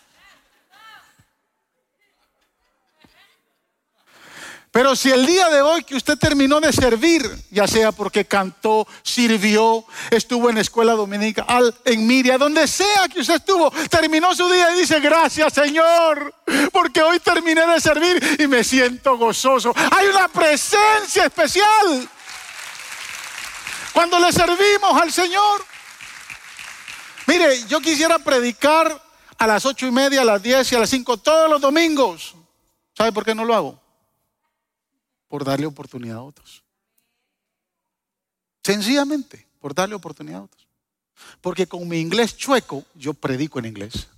[4.76, 8.86] Pero si el día de hoy que usted terminó de servir, ya sea porque cantó,
[9.02, 14.70] sirvió, estuvo en escuela dominical, en Miria, donde sea que usted estuvo, terminó su día
[14.72, 16.34] y dice, gracias Señor,
[16.72, 19.74] porque hoy terminé de servir y me siento gozoso.
[19.92, 22.06] Hay una presencia especial
[23.94, 25.64] cuando le servimos al Señor.
[27.26, 29.02] Mire, yo quisiera predicar
[29.38, 32.34] a las ocho y media, a las diez y a las cinco todos los domingos.
[32.94, 33.85] ¿Sabe por qué no lo hago?
[35.28, 36.62] Por darle oportunidad a otros.
[38.62, 40.66] Sencillamente, por darle oportunidad a otros.
[41.40, 44.08] Porque con mi inglés chueco, yo predico en inglés.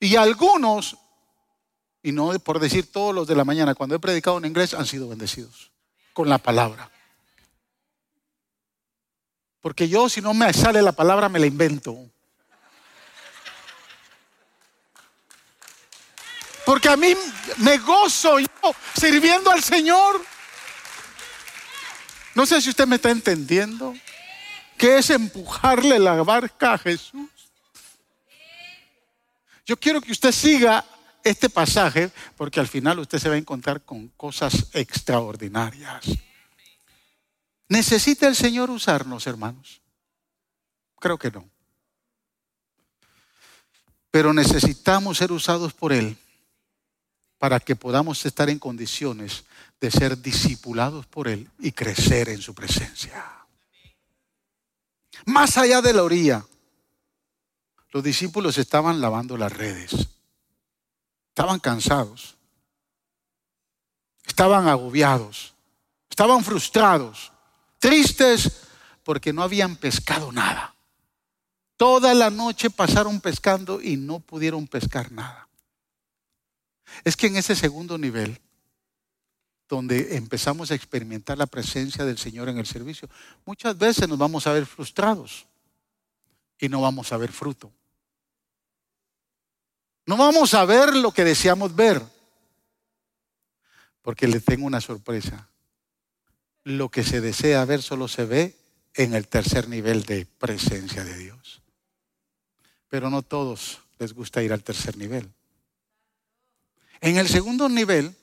[0.00, 0.96] Y algunos,
[2.02, 4.86] y no por decir todos los de la mañana, cuando he predicado en inglés, han
[4.86, 5.70] sido bendecidos
[6.12, 6.90] con la palabra.
[9.60, 11.96] Porque yo, si no me sale la palabra, me la invento.
[16.64, 17.14] Porque a mí
[17.58, 18.48] me gozo yo
[18.98, 20.24] sirviendo al Señor.
[22.34, 23.94] No sé si usted me está entendiendo.
[24.76, 27.30] ¿Qué es empujarle la barca a Jesús?
[29.66, 30.84] Yo quiero que usted siga
[31.22, 36.04] este pasaje porque al final usted se va a encontrar con cosas extraordinarias.
[37.68, 39.80] ¿Necesita el Señor usarnos, hermanos?
[40.98, 41.48] Creo que no.
[44.10, 46.16] Pero necesitamos ser usados por Él
[47.44, 49.44] para que podamos estar en condiciones
[49.78, 53.22] de ser discipulados por Él y crecer en su presencia.
[55.26, 56.42] Más allá de la orilla,
[57.90, 59.92] los discípulos estaban lavando las redes.
[61.28, 62.34] Estaban cansados.
[64.24, 65.52] Estaban agobiados.
[66.08, 67.30] Estaban frustrados.
[67.78, 68.62] Tristes
[69.02, 70.74] porque no habían pescado nada.
[71.76, 75.46] Toda la noche pasaron pescando y no pudieron pescar nada.
[77.02, 78.40] Es que en ese segundo nivel,
[79.68, 83.08] donde empezamos a experimentar la presencia del Señor en el servicio,
[83.44, 85.46] muchas veces nos vamos a ver frustrados
[86.58, 87.72] y no vamos a ver fruto.
[90.06, 92.02] No vamos a ver lo que deseamos ver,
[94.02, 95.48] porque le tengo una sorpresa.
[96.62, 98.56] Lo que se desea ver solo se ve
[98.94, 101.62] en el tercer nivel de presencia de Dios.
[102.88, 105.32] Pero no todos les gusta ir al tercer nivel.
[107.00, 108.14] En el segundo nivel,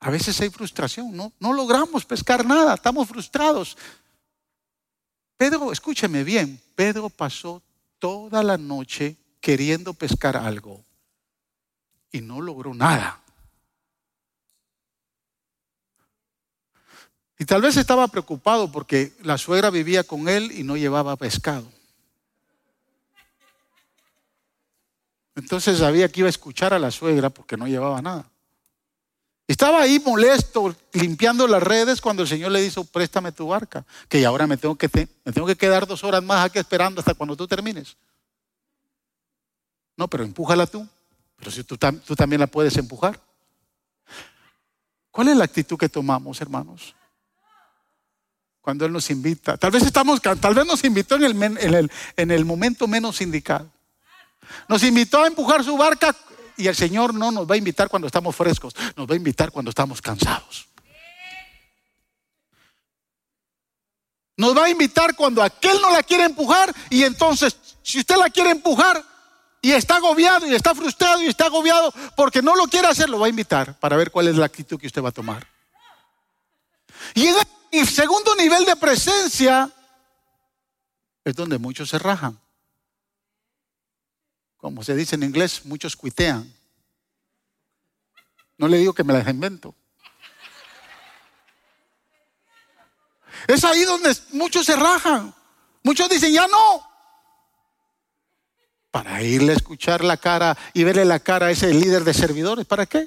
[0.00, 3.76] a veces hay frustración, no, no logramos pescar nada, estamos frustrados.
[5.36, 7.62] Pedro, escúcheme bien, Pedro pasó
[7.98, 10.84] toda la noche queriendo pescar algo
[12.12, 13.20] y no logró nada.
[17.38, 21.73] Y tal vez estaba preocupado porque la suegra vivía con él y no llevaba pescado.
[25.36, 28.30] Entonces sabía que iba a escuchar a la suegra porque no llevaba nada.
[29.46, 34.24] Estaba ahí molesto, limpiando las redes, cuando el Señor le dijo, préstame tu barca, que
[34.24, 34.88] ahora me tengo que,
[35.58, 37.96] quedar dos horas más aquí esperando hasta cuando tú termines.
[39.96, 40.88] No, pero empújala tú.
[41.36, 43.20] Pero si tú, también la puedes empujar.
[45.10, 46.94] ¿Cuál es la actitud que tomamos, hermanos?
[48.62, 49.58] Cuando Él nos invita.
[49.58, 53.73] Tal vez estamos, tal vez nos invitó en el, en el momento menos indicado.
[54.68, 56.14] Nos invitó a empujar su barca
[56.56, 59.50] y el Señor no nos va a invitar cuando estamos frescos, nos va a invitar
[59.50, 60.66] cuando estamos cansados.
[64.36, 68.30] Nos va a invitar cuando aquel no la quiere empujar y entonces, si usted la
[68.30, 69.04] quiere empujar,
[69.64, 73.18] y está agobiado y está frustrado y está agobiado porque no lo quiere hacer, lo
[73.18, 75.48] va a invitar para ver cuál es la actitud que usted va a tomar.
[77.14, 77.28] Y
[77.70, 79.70] el segundo nivel de presencia
[81.24, 82.38] es donde muchos se rajan.
[84.64, 86.50] Como se dice en inglés, muchos cuitean.
[88.56, 89.74] No le digo que me las invento.
[93.46, 95.34] Es ahí donde muchos se rajan.
[95.82, 96.82] Muchos dicen, ya no,
[98.90, 102.64] para irle a escuchar la cara y verle la cara a ese líder de servidores.
[102.64, 103.06] ¿Para qué?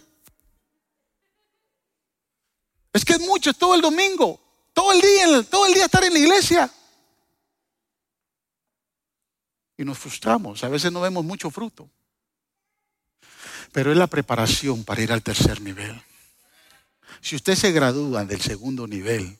[2.94, 4.40] Es que es mucho, todo el domingo,
[4.74, 6.72] todo el día, todo el día estar en la iglesia.
[9.78, 11.90] Y nos frustramos, a veces no vemos mucho fruto.
[13.72, 16.02] Pero es la preparación para ir al tercer nivel.
[17.22, 19.38] Si usted se gradúa del segundo nivel,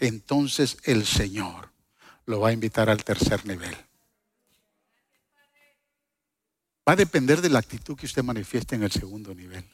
[0.00, 1.70] entonces el Señor
[2.26, 3.76] lo va a invitar al tercer nivel.
[6.86, 9.64] Va a depender de la actitud que usted manifieste en el segundo nivel.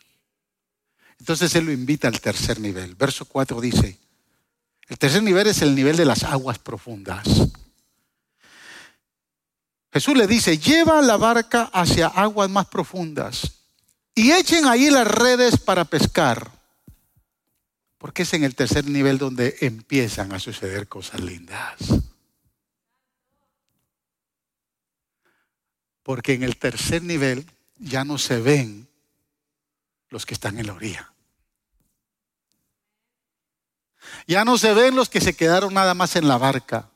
[1.18, 2.94] Entonces Él lo invita al tercer nivel.
[2.94, 3.98] Verso 4 dice,
[4.88, 7.26] el tercer nivel es el nivel de las aguas profundas.
[9.92, 13.60] Jesús le dice, lleva la barca hacia aguas más profundas
[14.14, 16.50] y echen ahí las redes para pescar.
[17.98, 21.76] Porque es en el tercer nivel donde empiezan a suceder cosas lindas.
[26.02, 28.88] Porque en el tercer nivel ya no se ven
[30.08, 31.12] los que están en la orilla.
[34.26, 36.89] Ya no se ven los que se quedaron nada más en la barca.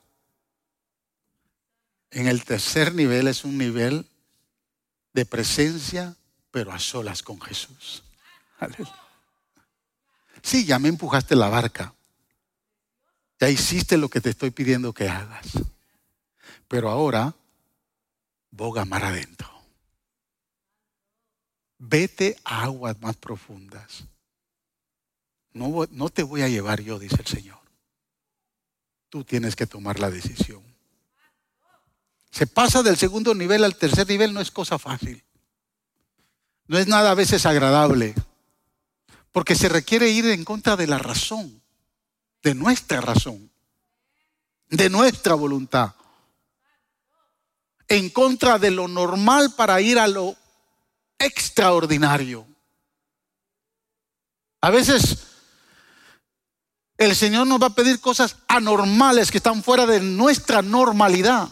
[2.14, 4.08] En el tercer nivel es un nivel
[5.14, 6.16] de presencia,
[6.52, 8.04] pero a solas con Jesús.
[10.40, 11.92] Sí, ya me empujaste la barca.
[13.40, 15.46] Ya hiciste lo que te estoy pidiendo que hagas.
[16.68, 17.34] Pero ahora
[18.52, 19.50] boga mar adentro.
[21.78, 24.04] Vete a aguas más profundas.
[25.52, 27.60] No, no te voy a llevar yo, dice el Señor.
[29.08, 30.73] Tú tienes que tomar la decisión.
[32.34, 35.22] Se pasa del segundo nivel al tercer nivel, no es cosa fácil.
[36.66, 38.14] No es nada a veces agradable,
[39.30, 41.62] porque se requiere ir en contra de la razón,
[42.42, 43.50] de nuestra razón,
[44.68, 45.94] de nuestra voluntad
[47.88, 50.36] en contra de lo normal para ir a lo
[51.18, 52.46] extraordinario.
[54.60, 55.18] A veces
[56.96, 61.48] El Señor nos va a pedir cosas anormales que están fuera de nuestra normalidad.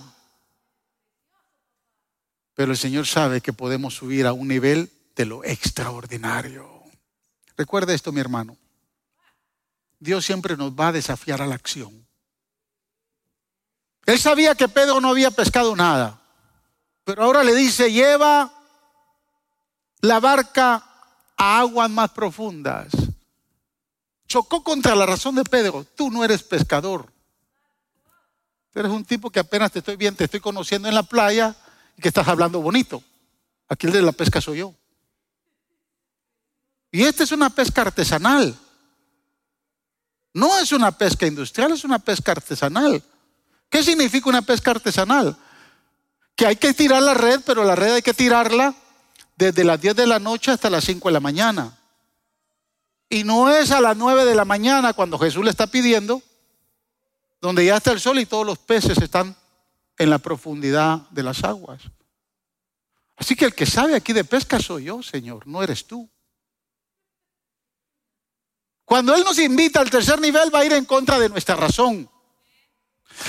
[2.54, 6.82] Pero el Señor sabe que podemos subir a un nivel de lo extraordinario.
[7.56, 8.56] Recuerde esto, mi hermano.
[9.98, 12.06] Dios siempre nos va a desafiar a la acción.
[14.04, 16.20] Él sabía que Pedro no había pescado nada,
[17.04, 18.52] pero ahora le dice, lleva
[20.00, 20.84] la barca
[21.36, 22.88] a aguas más profundas.
[24.26, 27.12] Chocó contra la razón de Pedro, tú no eres pescador.
[28.72, 31.54] Tú eres un tipo que apenas te estoy viendo, te estoy conociendo en la playa
[32.00, 33.02] que estás hablando bonito.
[33.68, 34.74] Aquí el de la pesca soy yo.
[36.90, 38.56] Y esta es una pesca artesanal.
[40.34, 43.02] No es una pesca industrial, es una pesca artesanal.
[43.68, 45.36] ¿Qué significa una pesca artesanal?
[46.36, 48.74] Que hay que tirar la red, pero la red hay que tirarla
[49.36, 51.78] desde las 10 de la noche hasta las 5 de la mañana.
[53.08, 56.22] Y no es a las 9 de la mañana cuando Jesús le está pidiendo,
[57.40, 59.36] donde ya está el sol y todos los peces están
[59.98, 61.82] en la profundidad de las aguas.
[63.16, 66.10] Así que el que sabe aquí de pesca soy yo, Señor, no eres tú.
[68.84, 72.10] Cuando Él nos invita al tercer nivel va a ir en contra de nuestra razón,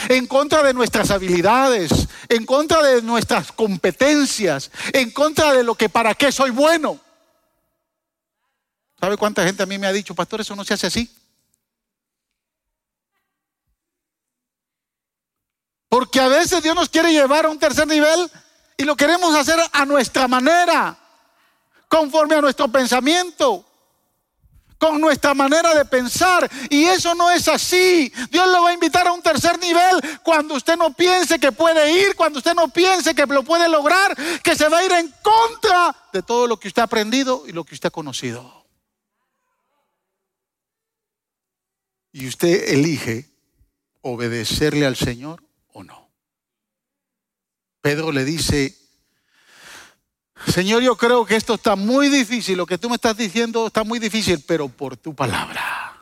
[0.10, 5.90] en contra de nuestras habilidades, en contra de nuestras competencias, en contra de lo que
[5.90, 7.00] para qué soy bueno.
[9.00, 11.10] ¿Sabe cuánta gente a mí me ha dicho, pastor, eso no se hace así?
[15.94, 18.28] Porque a veces Dios nos quiere llevar a un tercer nivel
[18.78, 20.98] y lo queremos hacer a nuestra manera,
[21.88, 23.64] conforme a nuestro pensamiento
[24.80, 26.50] con nuestra manera de pensar.
[26.72, 28.12] Y eso no es así.
[28.32, 31.92] Dios lo va a invitar a un tercer nivel cuando usted no piense que puede
[31.92, 35.14] ir, cuando usted no piense que lo puede lograr, que se va a ir en
[35.22, 38.66] contra de todo lo que usted ha aprendido y lo que usted ha conocido.
[42.12, 43.30] Y usted elige
[44.02, 46.10] obedecerle al Señor o no.
[47.82, 48.78] Pedro le dice,
[50.48, 53.84] Señor, yo creo que esto está muy difícil, lo que tú me estás diciendo está
[53.84, 56.02] muy difícil, pero por tu palabra.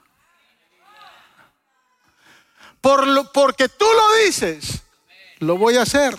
[2.80, 4.82] Por lo, porque tú lo dices,
[5.40, 6.18] lo voy a hacer.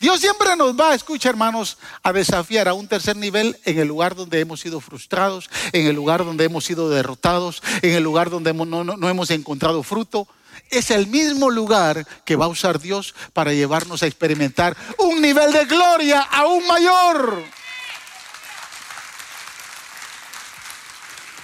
[0.00, 4.14] Dios siempre nos va, escucha hermanos, a desafiar a un tercer nivel en el lugar
[4.14, 8.54] donde hemos sido frustrados, en el lugar donde hemos sido derrotados, en el lugar donde
[8.54, 10.28] no, no hemos encontrado fruto
[10.70, 15.52] es el mismo lugar que va a usar Dios para llevarnos a experimentar un nivel
[15.52, 17.42] de gloria aún mayor.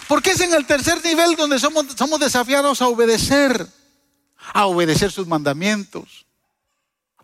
[0.09, 3.66] Porque es en el tercer nivel donde somos, somos desafiados a obedecer,
[4.53, 6.27] a obedecer sus mandamientos,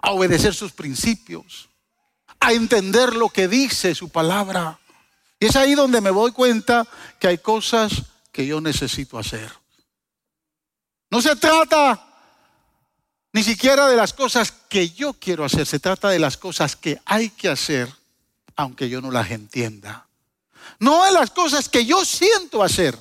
[0.01, 1.69] a obedecer sus principios,
[2.41, 4.79] a entender lo que dice su palabra.
[5.39, 6.87] Y es ahí donde me doy cuenta
[7.19, 9.60] que hay cosas que yo necesito hacer.
[11.11, 12.07] No se trata
[13.33, 17.01] ni siquiera de las cosas que yo quiero hacer, se trata de las cosas que
[17.05, 17.93] hay que hacer,
[18.57, 20.09] aunque yo no las entienda.
[20.79, 22.99] No de las cosas que yo siento hacer,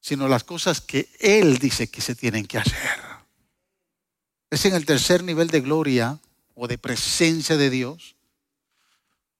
[0.00, 3.00] sino las cosas que Él dice que se tienen que hacer.
[4.50, 6.18] Es en el tercer nivel de gloria
[6.54, 8.16] o de presencia de Dios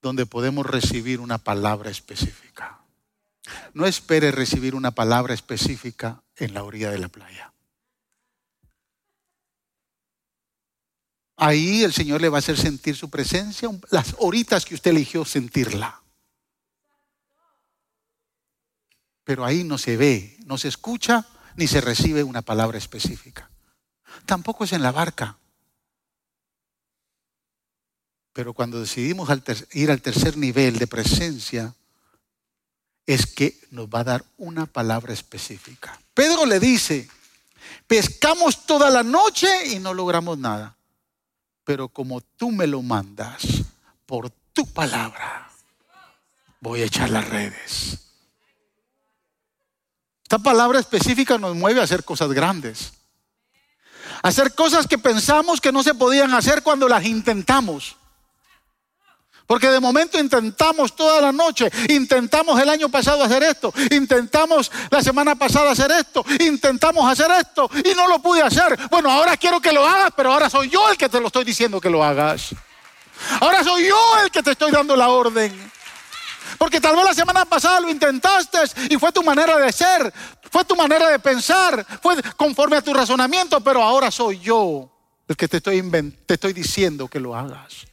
[0.03, 2.84] donde podemos recibir una palabra específica.
[3.73, 7.53] No espere recibir una palabra específica en la orilla de la playa.
[11.37, 15.25] Ahí el Señor le va a hacer sentir su presencia las horitas que usted eligió
[15.25, 16.01] sentirla.
[19.25, 21.27] Pero ahí no se ve, no se escucha,
[21.57, 23.51] ni se recibe una palabra específica.
[24.27, 25.39] Tampoco es en la barca.
[28.33, 29.29] Pero cuando decidimos
[29.73, 31.75] ir al tercer nivel de presencia,
[33.07, 35.99] es que nos va a dar una palabra específica.
[36.15, 37.09] Pedro le dice,
[37.87, 40.77] pescamos toda la noche y no logramos nada,
[41.65, 43.43] pero como tú me lo mandas,
[44.07, 45.51] por tu palabra,
[46.61, 47.99] voy a echar las redes.
[50.23, 52.93] Esta palabra específica nos mueve a hacer cosas grandes.
[54.23, 57.97] hacer cosas que pensamos que no se podían hacer cuando las intentamos.
[59.47, 65.03] Porque de momento intentamos toda la noche, intentamos el año pasado hacer esto, intentamos la
[65.03, 68.79] semana pasada hacer esto, intentamos hacer esto y no lo pude hacer.
[68.91, 71.45] Bueno, ahora quiero que lo hagas, pero ahora soy yo el que te lo estoy
[71.45, 72.55] diciendo que lo hagas.
[73.41, 75.73] Ahora soy yo el que te estoy dando la orden.
[76.59, 80.13] Porque tal vez la semana pasada lo intentaste y fue tu manera de ser,
[80.51, 84.91] fue tu manera de pensar, fue conforme a tu razonamiento, pero ahora soy yo
[85.29, 85.83] el que te estoy,
[86.27, 87.87] te estoy diciendo que lo hagas.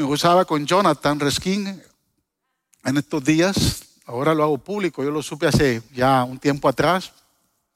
[0.00, 1.82] Me gozaba con Jonathan Reskin
[2.84, 7.12] en estos días, Ahora lo hago público, yo lo supe hace ya un tiempo atrás,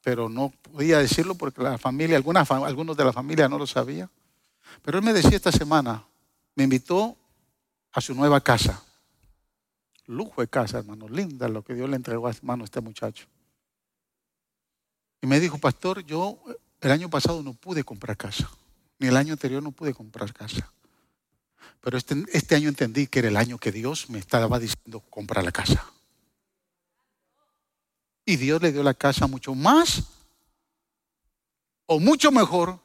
[0.03, 4.09] pero no podía decirlo porque la familia, algunos de la familia no lo sabían.
[4.81, 6.03] Pero él me decía esta semana,
[6.55, 7.15] me invitó
[7.93, 8.83] a su nueva casa.
[10.07, 13.27] Lujo de casa, hermano, linda lo que Dios le entregó a hermano este muchacho.
[15.21, 16.39] Y me dijo, pastor, yo
[16.81, 18.49] el año pasado no pude comprar casa,
[18.99, 20.74] ni el año anterior no pude comprar casa.
[21.81, 25.45] Pero este, este año entendí que era el año que Dios me estaba diciendo comprar
[25.45, 25.91] la casa.
[28.25, 30.03] Y Dios le dio la casa mucho más
[31.87, 32.81] o mucho mejor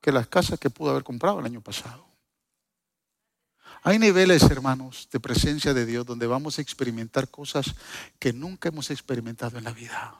[0.00, 2.06] que las casas que pudo haber comprado el año pasado.
[3.82, 7.74] Hay niveles, hermanos, de presencia de Dios donde vamos a experimentar cosas
[8.18, 10.14] que nunca hemos experimentado en la vida.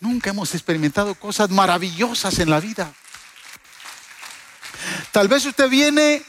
[0.00, 2.94] Nunca hemos experimentado cosas maravillosas en la vida.
[5.12, 6.22] Tal vez usted viene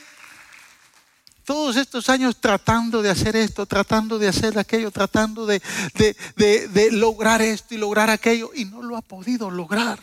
[1.43, 5.61] todos estos años tratando de hacer esto, tratando de hacer aquello, tratando de,
[6.91, 9.99] lograr esto y lograr aquello y no lo ha podido lograr.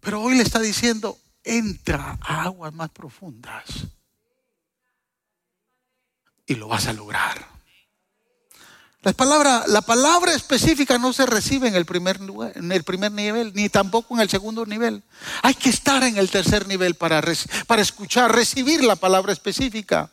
[0.00, 3.64] Pero hoy le está diciendo, entra a aguas más profundas
[6.46, 7.53] y lo vas a lograr.
[9.04, 12.18] La palabra, la palabra específica no se recibe en el, primer,
[12.54, 15.02] en el primer nivel, ni tampoco en el segundo nivel.
[15.42, 17.22] Hay que estar en el tercer nivel para,
[17.66, 20.10] para escuchar, recibir la palabra específica.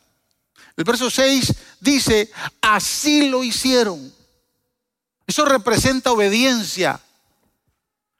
[0.76, 2.30] El verso 6 dice,
[2.60, 4.12] así lo hicieron.
[5.26, 7.00] Eso representa obediencia.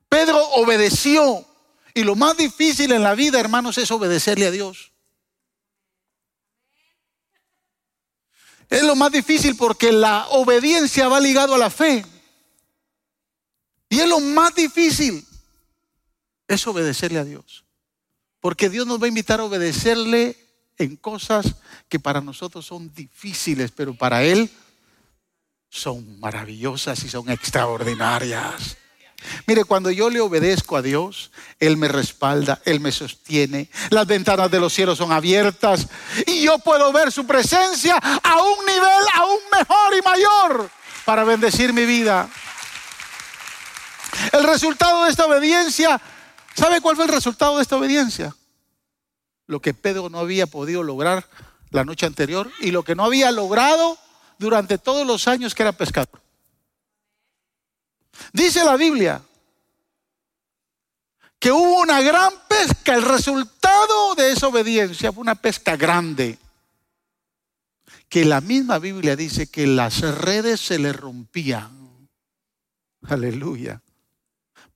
[0.08, 1.46] Pedro obedeció.
[1.94, 4.91] Y lo más difícil en la vida, hermanos, es obedecerle a Dios.
[8.72, 12.06] Es lo más difícil porque la obediencia va ligado a la fe.
[13.90, 15.26] Y es lo más difícil.
[16.48, 17.66] Es obedecerle a Dios.
[18.40, 20.38] Porque Dios nos va a invitar a obedecerle
[20.78, 21.56] en cosas
[21.90, 24.50] que para nosotros son difíciles, pero para Él
[25.68, 28.78] son maravillosas y son extraordinarias.
[29.46, 34.50] Mire, cuando yo le obedezco a Dios, Él me respalda, Él me sostiene, las ventanas
[34.50, 35.88] de los cielos son abiertas
[36.26, 40.70] y yo puedo ver su presencia a un nivel aún mejor y mayor
[41.04, 42.28] para bendecir mi vida.
[44.32, 46.00] El resultado de esta obediencia,
[46.54, 48.34] ¿sabe cuál fue el resultado de esta obediencia?
[49.46, 51.28] Lo que Pedro no había podido lograr
[51.70, 53.98] la noche anterior y lo que no había logrado
[54.38, 56.21] durante todos los años que era pescador.
[58.32, 59.22] Dice la Biblia
[61.42, 62.94] que hubo una gran pesca.
[62.94, 66.38] El resultado de esa obediencia fue una pesca grande.
[68.08, 72.08] Que la misma Biblia dice que las redes se le rompían.
[73.08, 73.82] Aleluya.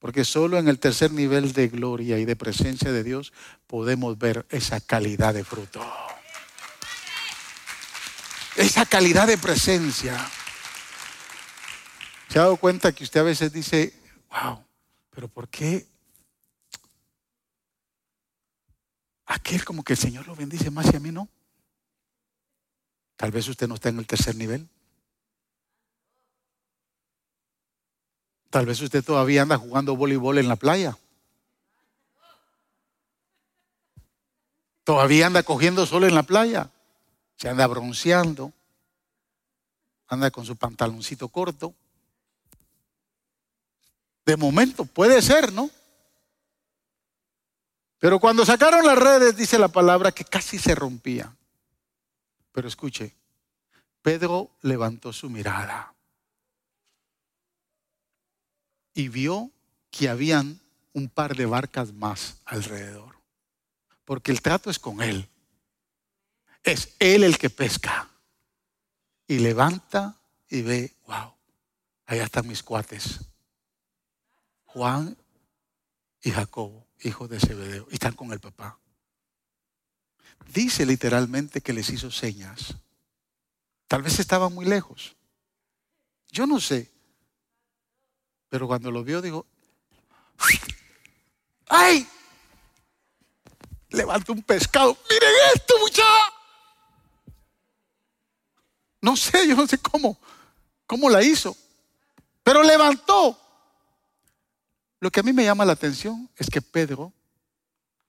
[0.00, 3.32] Porque solo en el tercer nivel de gloria y de presencia de Dios
[3.68, 5.80] podemos ver esa calidad de fruto.
[8.56, 10.16] Esa calidad de presencia.
[12.28, 13.94] ¿Se ha dado cuenta que usted a veces dice,
[14.30, 14.64] wow,
[15.10, 15.86] pero ¿por qué
[19.26, 21.28] aquel como que el Señor lo bendice más y a mí no?
[23.16, 24.68] Tal vez usted no está en el tercer nivel.
[28.50, 30.96] Tal vez usted todavía anda jugando voleibol en la playa.
[34.84, 36.70] Todavía anda cogiendo sol en la playa.
[37.36, 38.52] Se anda bronceando.
[40.08, 41.74] Anda con su pantaloncito corto.
[44.26, 45.70] De momento, puede ser, ¿no?
[48.00, 51.34] Pero cuando sacaron las redes, dice la palabra que casi se rompía.
[52.50, 53.14] Pero escuche,
[54.02, 55.94] Pedro levantó su mirada
[58.94, 59.50] y vio
[59.90, 60.60] que habían
[60.92, 63.16] un par de barcas más alrededor.
[64.04, 65.28] Porque el trato es con él.
[66.64, 68.08] Es él el que pesca.
[69.28, 70.18] Y levanta
[70.48, 71.32] y ve, wow,
[72.06, 73.20] allá están mis cuates.
[74.76, 75.16] Juan
[76.20, 78.78] y Jacobo, hijos de Zebedeo, y están con el papá.
[80.52, 82.74] Dice literalmente que les hizo señas.
[83.88, 85.16] Tal vez estaban muy lejos.
[86.30, 86.92] Yo no sé.
[88.50, 89.46] Pero cuando lo vio, dijo,
[91.68, 92.06] ¡ay!
[93.88, 94.94] Levantó un pescado.
[95.08, 96.34] Miren esto, muchacha.
[99.00, 100.18] No sé, yo no sé cómo,
[100.86, 101.56] cómo la hizo.
[102.42, 103.45] Pero levantó
[105.00, 107.12] lo que a mí me llama la atención es que Pedro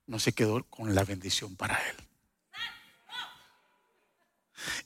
[0.05, 1.95] no se quedó con la bendición para él.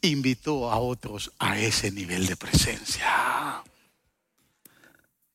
[0.01, 3.63] Invitó a otros a ese nivel de presencia.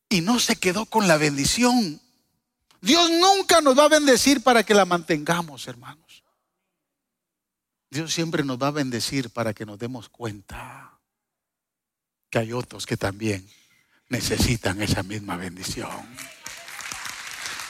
[0.09, 2.01] Y no se quedó con la bendición.
[2.81, 6.25] Dios nunca nos va a bendecir para que la mantengamos, hermanos.
[7.91, 10.99] Dios siempre nos va a bendecir para que nos demos cuenta
[12.29, 13.49] que hay otros que también
[14.09, 16.07] necesitan esa misma bendición.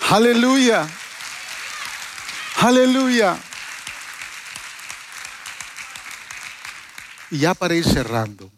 [0.09, 0.89] Aleluya.
[2.59, 3.37] Aleluya.
[7.33, 8.53] Y ya para ir cerrando,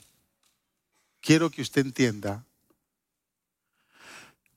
[1.23, 2.45] quiero que usted entienda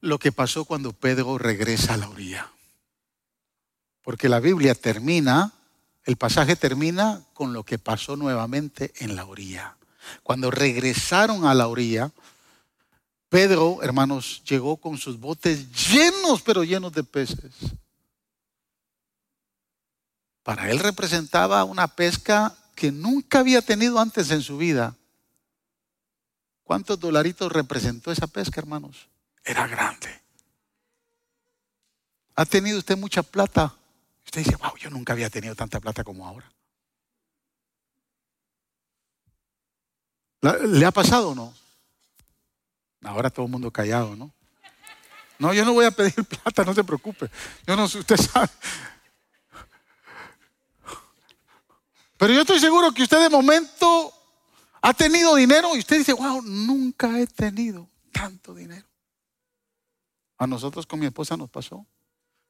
[0.01, 2.51] lo que pasó cuando Pedro regresa a la orilla.
[4.03, 5.53] Porque la Biblia termina,
[6.03, 9.77] el pasaje termina con lo que pasó nuevamente en la orilla.
[10.23, 12.11] Cuando regresaron a la orilla,
[13.31, 17.53] Pedro, hermanos, llegó con sus botes llenos, pero llenos de peces.
[20.43, 24.97] Para él representaba una pesca que nunca había tenido antes en su vida.
[26.65, 29.07] ¿Cuántos dolaritos representó esa pesca, hermanos?
[29.45, 30.09] Era grande.
[32.35, 33.73] ¿Ha tenido usted mucha plata?
[34.25, 36.51] Usted dice, wow, yo nunca había tenido tanta plata como ahora.
[40.41, 41.60] ¿Le ha pasado o no?
[43.03, 44.31] Ahora todo el mundo callado, ¿no?
[45.39, 47.29] No, yo no voy a pedir plata, no se preocupe.
[47.65, 48.49] Yo no sé, usted sabe.
[52.17, 54.13] Pero yo estoy seguro que usted de momento
[54.81, 58.85] ha tenido dinero y usted dice, wow, nunca he tenido tanto dinero.
[60.37, 61.83] A nosotros con mi esposa nos pasó.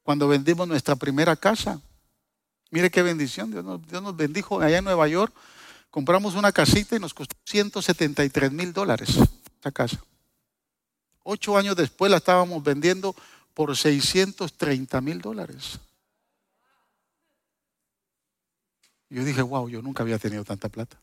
[0.02, 1.80] Cuando vendimos nuestra primera casa.
[2.70, 3.50] Mire qué bendición.
[3.50, 5.32] Dios nos, Dios nos bendijo allá en Nueva York.
[5.90, 9.10] Compramos una casita y nos costó 173 mil dólares
[9.60, 10.02] esa casa.
[11.22, 13.14] Ocho años después la estábamos vendiendo
[13.54, 15.78] por 630 mil dólares.
[19.08, 20.98] Yo dije, wow, yo nunca había tenido tanta plata.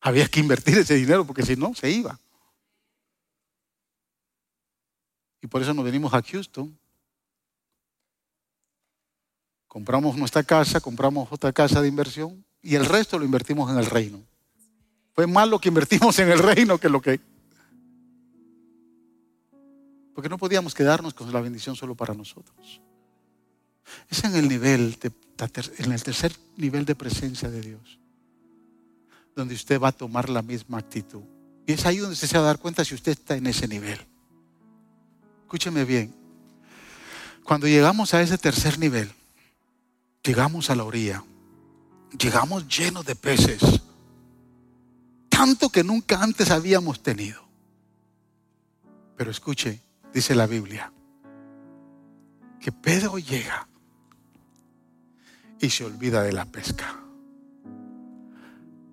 [0.00, 2.18] Había que invertir ese dinero porque si no, se iba.
[5.40, 6.76] Y por eso nos venimos a Houston.
[9.68, 13.86] Compramos nuestra casa, compramos otra casa de inversión y el resto lo invertimos en el
[13.86, 14.22] reino.
[15.14, 17.20] Fue más lo que invertimos en el reino que lo que
[20.14, 22.80] porque no podíamos quedarnos con la bendición solo para nosotros.
[24.08, 24.96] Es en el nivel,
[25.78, 27.98] en el tercer nivel de presencia de Dios,
[29.34, 31.22] donde usted va a tomar la misma actitud.
[31.66, 33.66] Y es ahí donde usted se va a dar cuenta si usted está en ese
[33.66, 33.98] nivel.
[35.42, 36.14] Escúcheme bien.
[37.42, 39.12] Cuando llegamos a ese tercer nivel,
[40.22, 41.22] llegamos a la orilla,
[42.18, 43.60] llegamos llenos de peces,
[45.28, 47.44] tanto que nunca antes habíamos tenido.
[49.16, 49.80] Pero escuche,
[50.14, 50.92] dice la Biblia,
[52.60, 53.68] que Pedro llega
[55.60, 57.00] y se olvida de la pesca.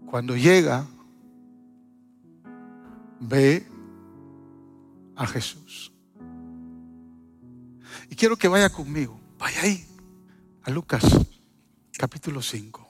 [0.05, 0.85] Cuando llega,
[3.19, 3.65] ve
[5.15, 5.93] a Jesús.
[8.09, 9.85] Y quiero que vaya conmigo, vaya ahí,
[10.63, 11.03] a Lucas
[11.97, 12.87] capítulo 5.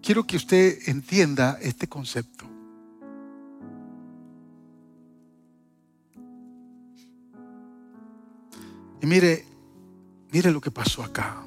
[0.00, 2.51] Quiero que usted entienda este concepto.
[9.02, 9.44] Y mire,
[10.30, 11.44] mire lo que pasó acá.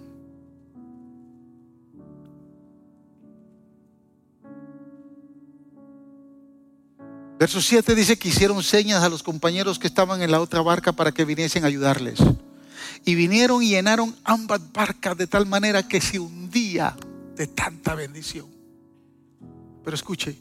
[7.40, 10.92] Verso 7 dice que hicieron señas a los compañeros que estaban en la otra barca
[10.92, 12.20] para que viniesen a ayudarles.
[13.06, 16.96] Y vinieron y llenaron ambas barcas de tal manera que se hundía
[17.36, 18.48] de tanta bendición.
[19.84, 20.38] Pero escuche,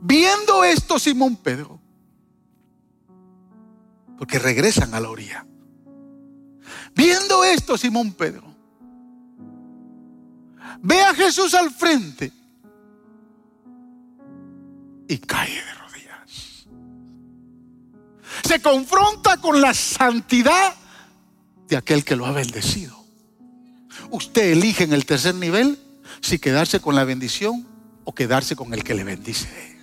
[0.00, 1.78] viendo esto Simón Pedro,
[4.18, 5.46] porque regresan a la orilla.
[6.94, 8.48] Viendo esto, Simón Pedro
[10.82, 12.32] ve a Jesús al frente
[15.08, 16.66] y cae de rodillas.
[18.46, 20.74] Se confronta con la santidad
[21.68, 22.96] de aquel que lo ha bendecido.
[24.10, 25.78] Usted elige en el tercer nivel
[26.20, 27.66] si quedarse con la bendición
[28.04, 29.77] o quedarse con el que le bendice.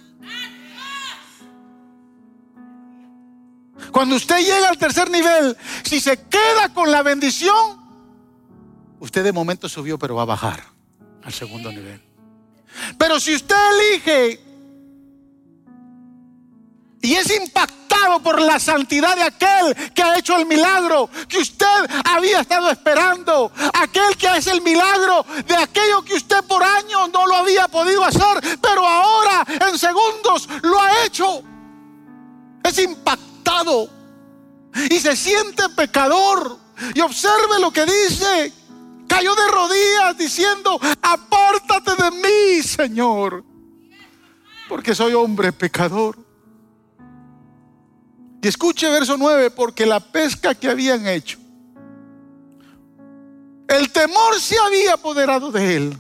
[3.95, 7.79] Cuando usted llega al tercer nivel, si se queda con la bendición,
[8.99, 10.65] usted de momento subió, pero va a bajar
[11.23, 12.01] al segundo nivel.
[12.97, 14.43] Pero si usted elige
[17.03, 21.89] y es impactado por la santidad de aquel que ha hecho el milagro que usted
[22.03, 27.25] había estado esperando, aquel que hace el milagro de aquello que usted por años no
[27.27, 31.41] lo había podido hacer, pero ahora en segundos lo ha hecho.
[32.61, 33.24] Es impactado
[34.89, 36.57] y se siente pecador.
[36.93, 38.53] Y observe lo que dice.
[39.07, 43.45] Cayó de rodillas diciendo, apártate de mí, Señor,
[44.67, 46.17] porque soy hombre pecador.
[48.41, 51.39] Y escuche verso 9, porque la pesca que habían hecho
[53.67, 55.97] El temor se había apoderado de él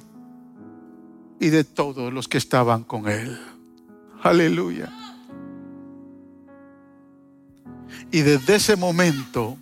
[1.39, 3.39] y de todos los que estaban con él.
[4.21, 4.91] Aleluya.
[8.15, 9.57] Y desde ese momento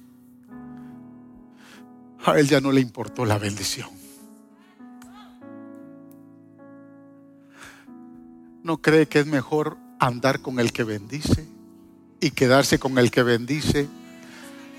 [2.24, 3.90] a él ya no le importó la bendición.
[8.62, 11.48] ¿No cree que es mejor andar con el que bendice
[12.22, 13.90] y quedarse con el que bendice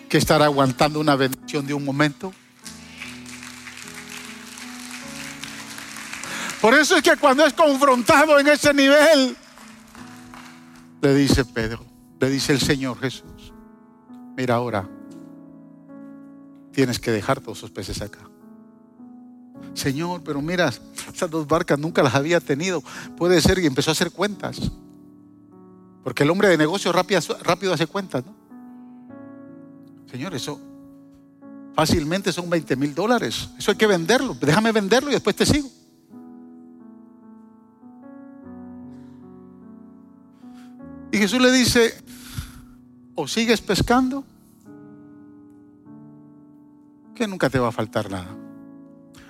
[0.09, 2.33] que estar aguantando una bendición de un momento?
[6.61, 9.37] Por eso es que cuando es confrontado en ese nivel,
[11.03, 11.85] le dice Pedro,
[12.20, 13.34] le dice el Señor Jesús,
[14.37, 14.89] mira ahora,
[16.72, 18.20] tienes que dejar todos esos peces acá.
[19.74, 20.72] Señor, pero mira,
[21.12, 22.82] esas dos barcas nunca las había tenido.
[23.16, 24.70] Puede ser y empezó a hacer cuentas.
[26.03, 28.35] Porque el hombre de negocio rápido, rápido hace cuentas, ¿no?
[30.11, 30.61] Señor, eso
[31.74, 33.49] fácilmente son 20 mil dólares.
[33.59, 34.37] Eso hay que venderlo.
[34.41, 35.68] Déjame venderlo y después te sigo.
[41.11, 41.95] Y Jesús le dice,
[43.14, 44.24] o sigues pescando
[47.14, 48.36] que nunca te va a faltar nada.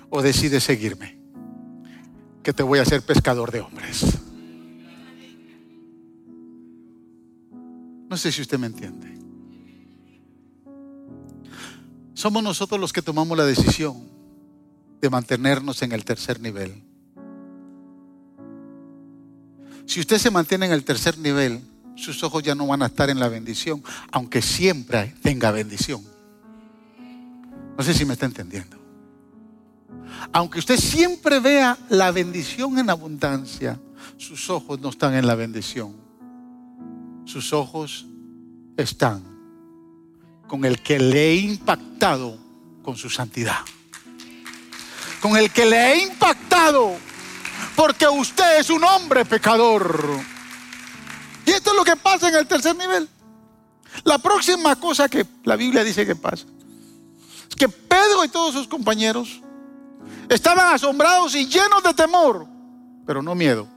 [0.09, 1.17] O decides seguirme,
[2.41, 4.05] que te voy a hacer pescador de hombres.
[8.09, 9.13] No sé si usted me entiende.
[12.13, 14.09] Somos nosotros los que tomamos la decisión
[15.01, 16.81] de mantenernos en el tercer nivel.
[19.85, 21.61] Si usted se mantiene en el tercer nivel,
[21.95, 26.03] sus ojos ya no van a estar en la bendición, aunque siempre tenga bendición.
[27.77, 28.77] No sé si me está entendiendo.
[30.31, 33.79] Aunque usted siempre vea la bendición en abundancia,
[34.17, 35.95] sus ojos no están en la bendición.
[37.25, 38.05] Sus ojos
[38.77, 39.23] están
[40.47, 42.37] con el que le he impactado
[42.83, 43.59] con su santidad.
[45.21, 46.93] Con el que le he impactado
[47.75, 50.34] porque usted es un hombre pecador.
[51.45, 53.07] Y esto es lo que pasa en el tercer nivel.
[54.03, 56.45] La próxima cosa que la Biblia dice que pasa
[57.55, 59.41] que Pedro y todos sus compañeros
[60.29, 62.47] estaban asombrados y llenos de temor,
[63.05, 63.67] pero no miedo,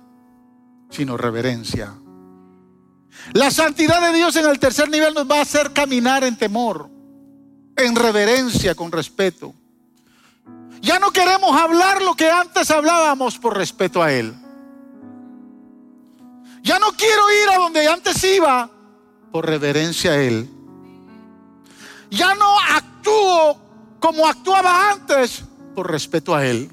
[0.91, 1.95] sino reverencia.
[3.33, 6.91] La santidad de Dios en el tercer nivel nos va a hacer caminar en temor,
[7.77, 9.55] en reverencia, con respeto.
[10.81, 14.35] Ya no queremos hablar lo que antes hablábamos por respeto a Él.
[16.63, 18.71] Ya no quiero ir a antes iba
[19.31, 20.49] por reverencia a Él.
[22.11, 23.59] Ya no actúo
[24.01, 26.71] como actuaba antes por respeto a Él.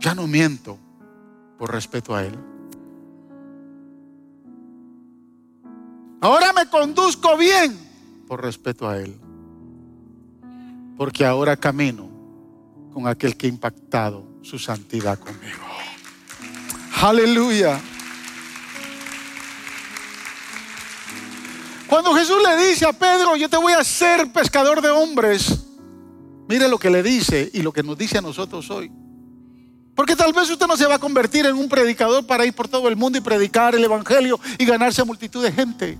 [0.00, 0.78] Ya no miento
[1.58, 2.36] por respeto a Él.
[6.20, 7.78] Ahora me conduzco bien
[8.26, 9.16] por respeto a Él.
[10.96, 12.08] Porque ahora camino
[12.92, 15.71] con aquel que ha impactado su santidad conmigo.
[17.02, 17.80] Aleluya.
[21.88, 25.64] Cuando Jesús le dice a Pedro, yo te voy a hacer pescador de hombres,
[26.48, 28.92] mire lo que le dice y lo que nos dice a nosotros hoy.
[29.96, 32.68] Porque tal vez usted no se va a convertir en un predicador para ir por
[32.68, 35.98] todo el mundo y predicar el Evangelio y ganarse a multitud de gente.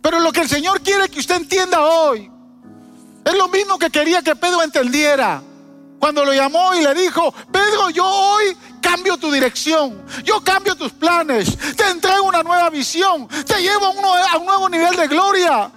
[0.00, 2.30] Pero lo que el Señor quiere que usted entienda hoy
[3.24, 5.42] es lo mismo que quería que Pedro entendiera.
[5.98, 8.56] Cuando lo llamó y le dijo, Pedro, yo hoy
[8.86, 14.36] cambio tu dirección, yo cambio tus planes, te entrego una nueva visión, te llevo a
[14.38, 15.72] un nuevo nivel de gloria.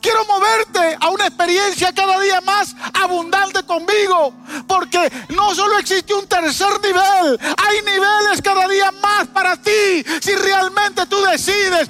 [0.00, 4.32] Quiero moverte a una experiencia cada día más abundante conmigo,
[4.68, 10.32] porque no solo existe un tercer nivel, hay niveles cada día más para ti, si
[10.36, 11.88] realmente tú decides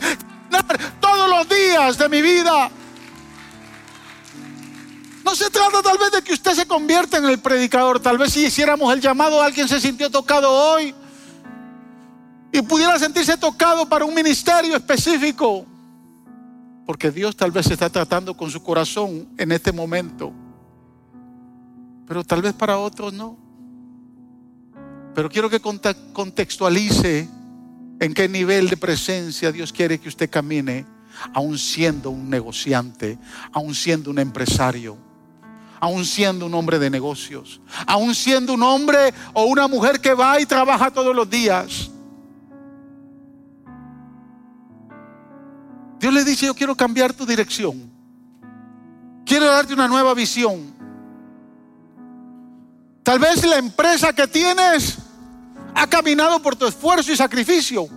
[1.00, 2.70] todos los días de mi vida.
[5.24, 8.00] No se trata tal vez de que usted se convierta en el predicador.
[8.00, 10.94] Tal vez si hiciéramos el llamado, alguien se sintió tocado hoy
[12.50, 15.64] y pudiera sentirse tocado para un ministerio específico.
[16.86, 20.32] Porque Dios tal vez está tratando con su corazón en este momento.
[22.06, 23.38] Pero tal vez para otros no.
[25.14, 27.28] Pero quiero que contextualice
[28.00, 30.84] en qué nivel de presencia Dios quiere que usted camine,
[31.32, 33.18] aun siendo un negociante,
[33.52, 35.11] aun siendo un empresario
[35.82, 40.40] aún siendo un hombre de negocios, aún siendo un hombre o una mujer que va
[40.40, 41.90] y trabaja todos los días.
[45.98, 47.90] Dios le dice, yo quiero cambiar tu dirección.
[49.26, 50.72] Quiero darte una nueva visión.
[53.02, 54.98] Tal vez la empresa que tienes
[55.74, 57.88] ha caminado por tu esfuerzo y sacrificio,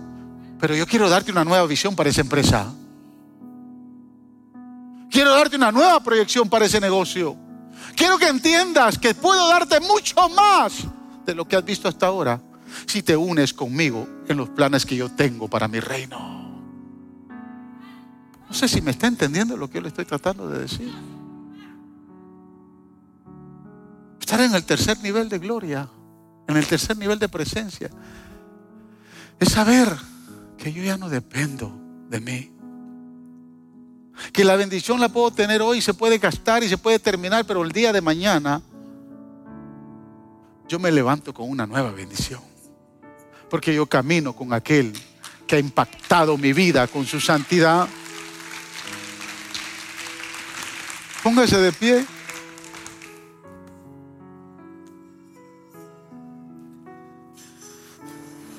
[0.58, 2.66] pero yo quiero darte una nueva visión para esa empresa.
[5.08, 7.45] Quiero darte una nueva proyección para ese negocio.
[7.96, 10.84] Quiero que entiendas que puedo darte mucho más
[11.24, 12.40] de lo que has visto hasta ahora
[12.86, 16.36] si te unes conmigo en los planes que yo tengo para mi reino.
[18.48, 20.92] No sé si me está entendiendo lo que yo le estoy tratando de decir.
[24.20, 25.88] Estar en el tercer nivel de gloria,
[26.46, 27.90] en el tercer nivel de presencia,
[29.38, 29.88] es saber
[30.58, 32.55] que yo ya no dependo de mí.
[34.32, 37.62] Que la bendición la puedo tener hoy, se puede gastar y se puede terminar, pero
[37.62, 38.62] el día de mañana
[40.68, 42.40] yo me levanto con una nueva bendición.
[43.48, 44.92] Porque yo camino con aquel
[45.46, 47.88] que ha impactado mi vida con su santidad.
[51.22, 52.06] Póngase de pie.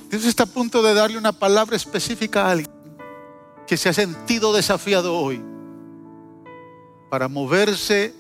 [0.10, 2.76] Dios está a punto de darle una palabra específica a alguien
[3.68, 5.43] que se ha sentido desafiado hoy
[7.09, 8.13] para moverse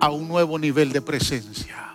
[0.00, 1.87] a un nuevo nivel de presencia.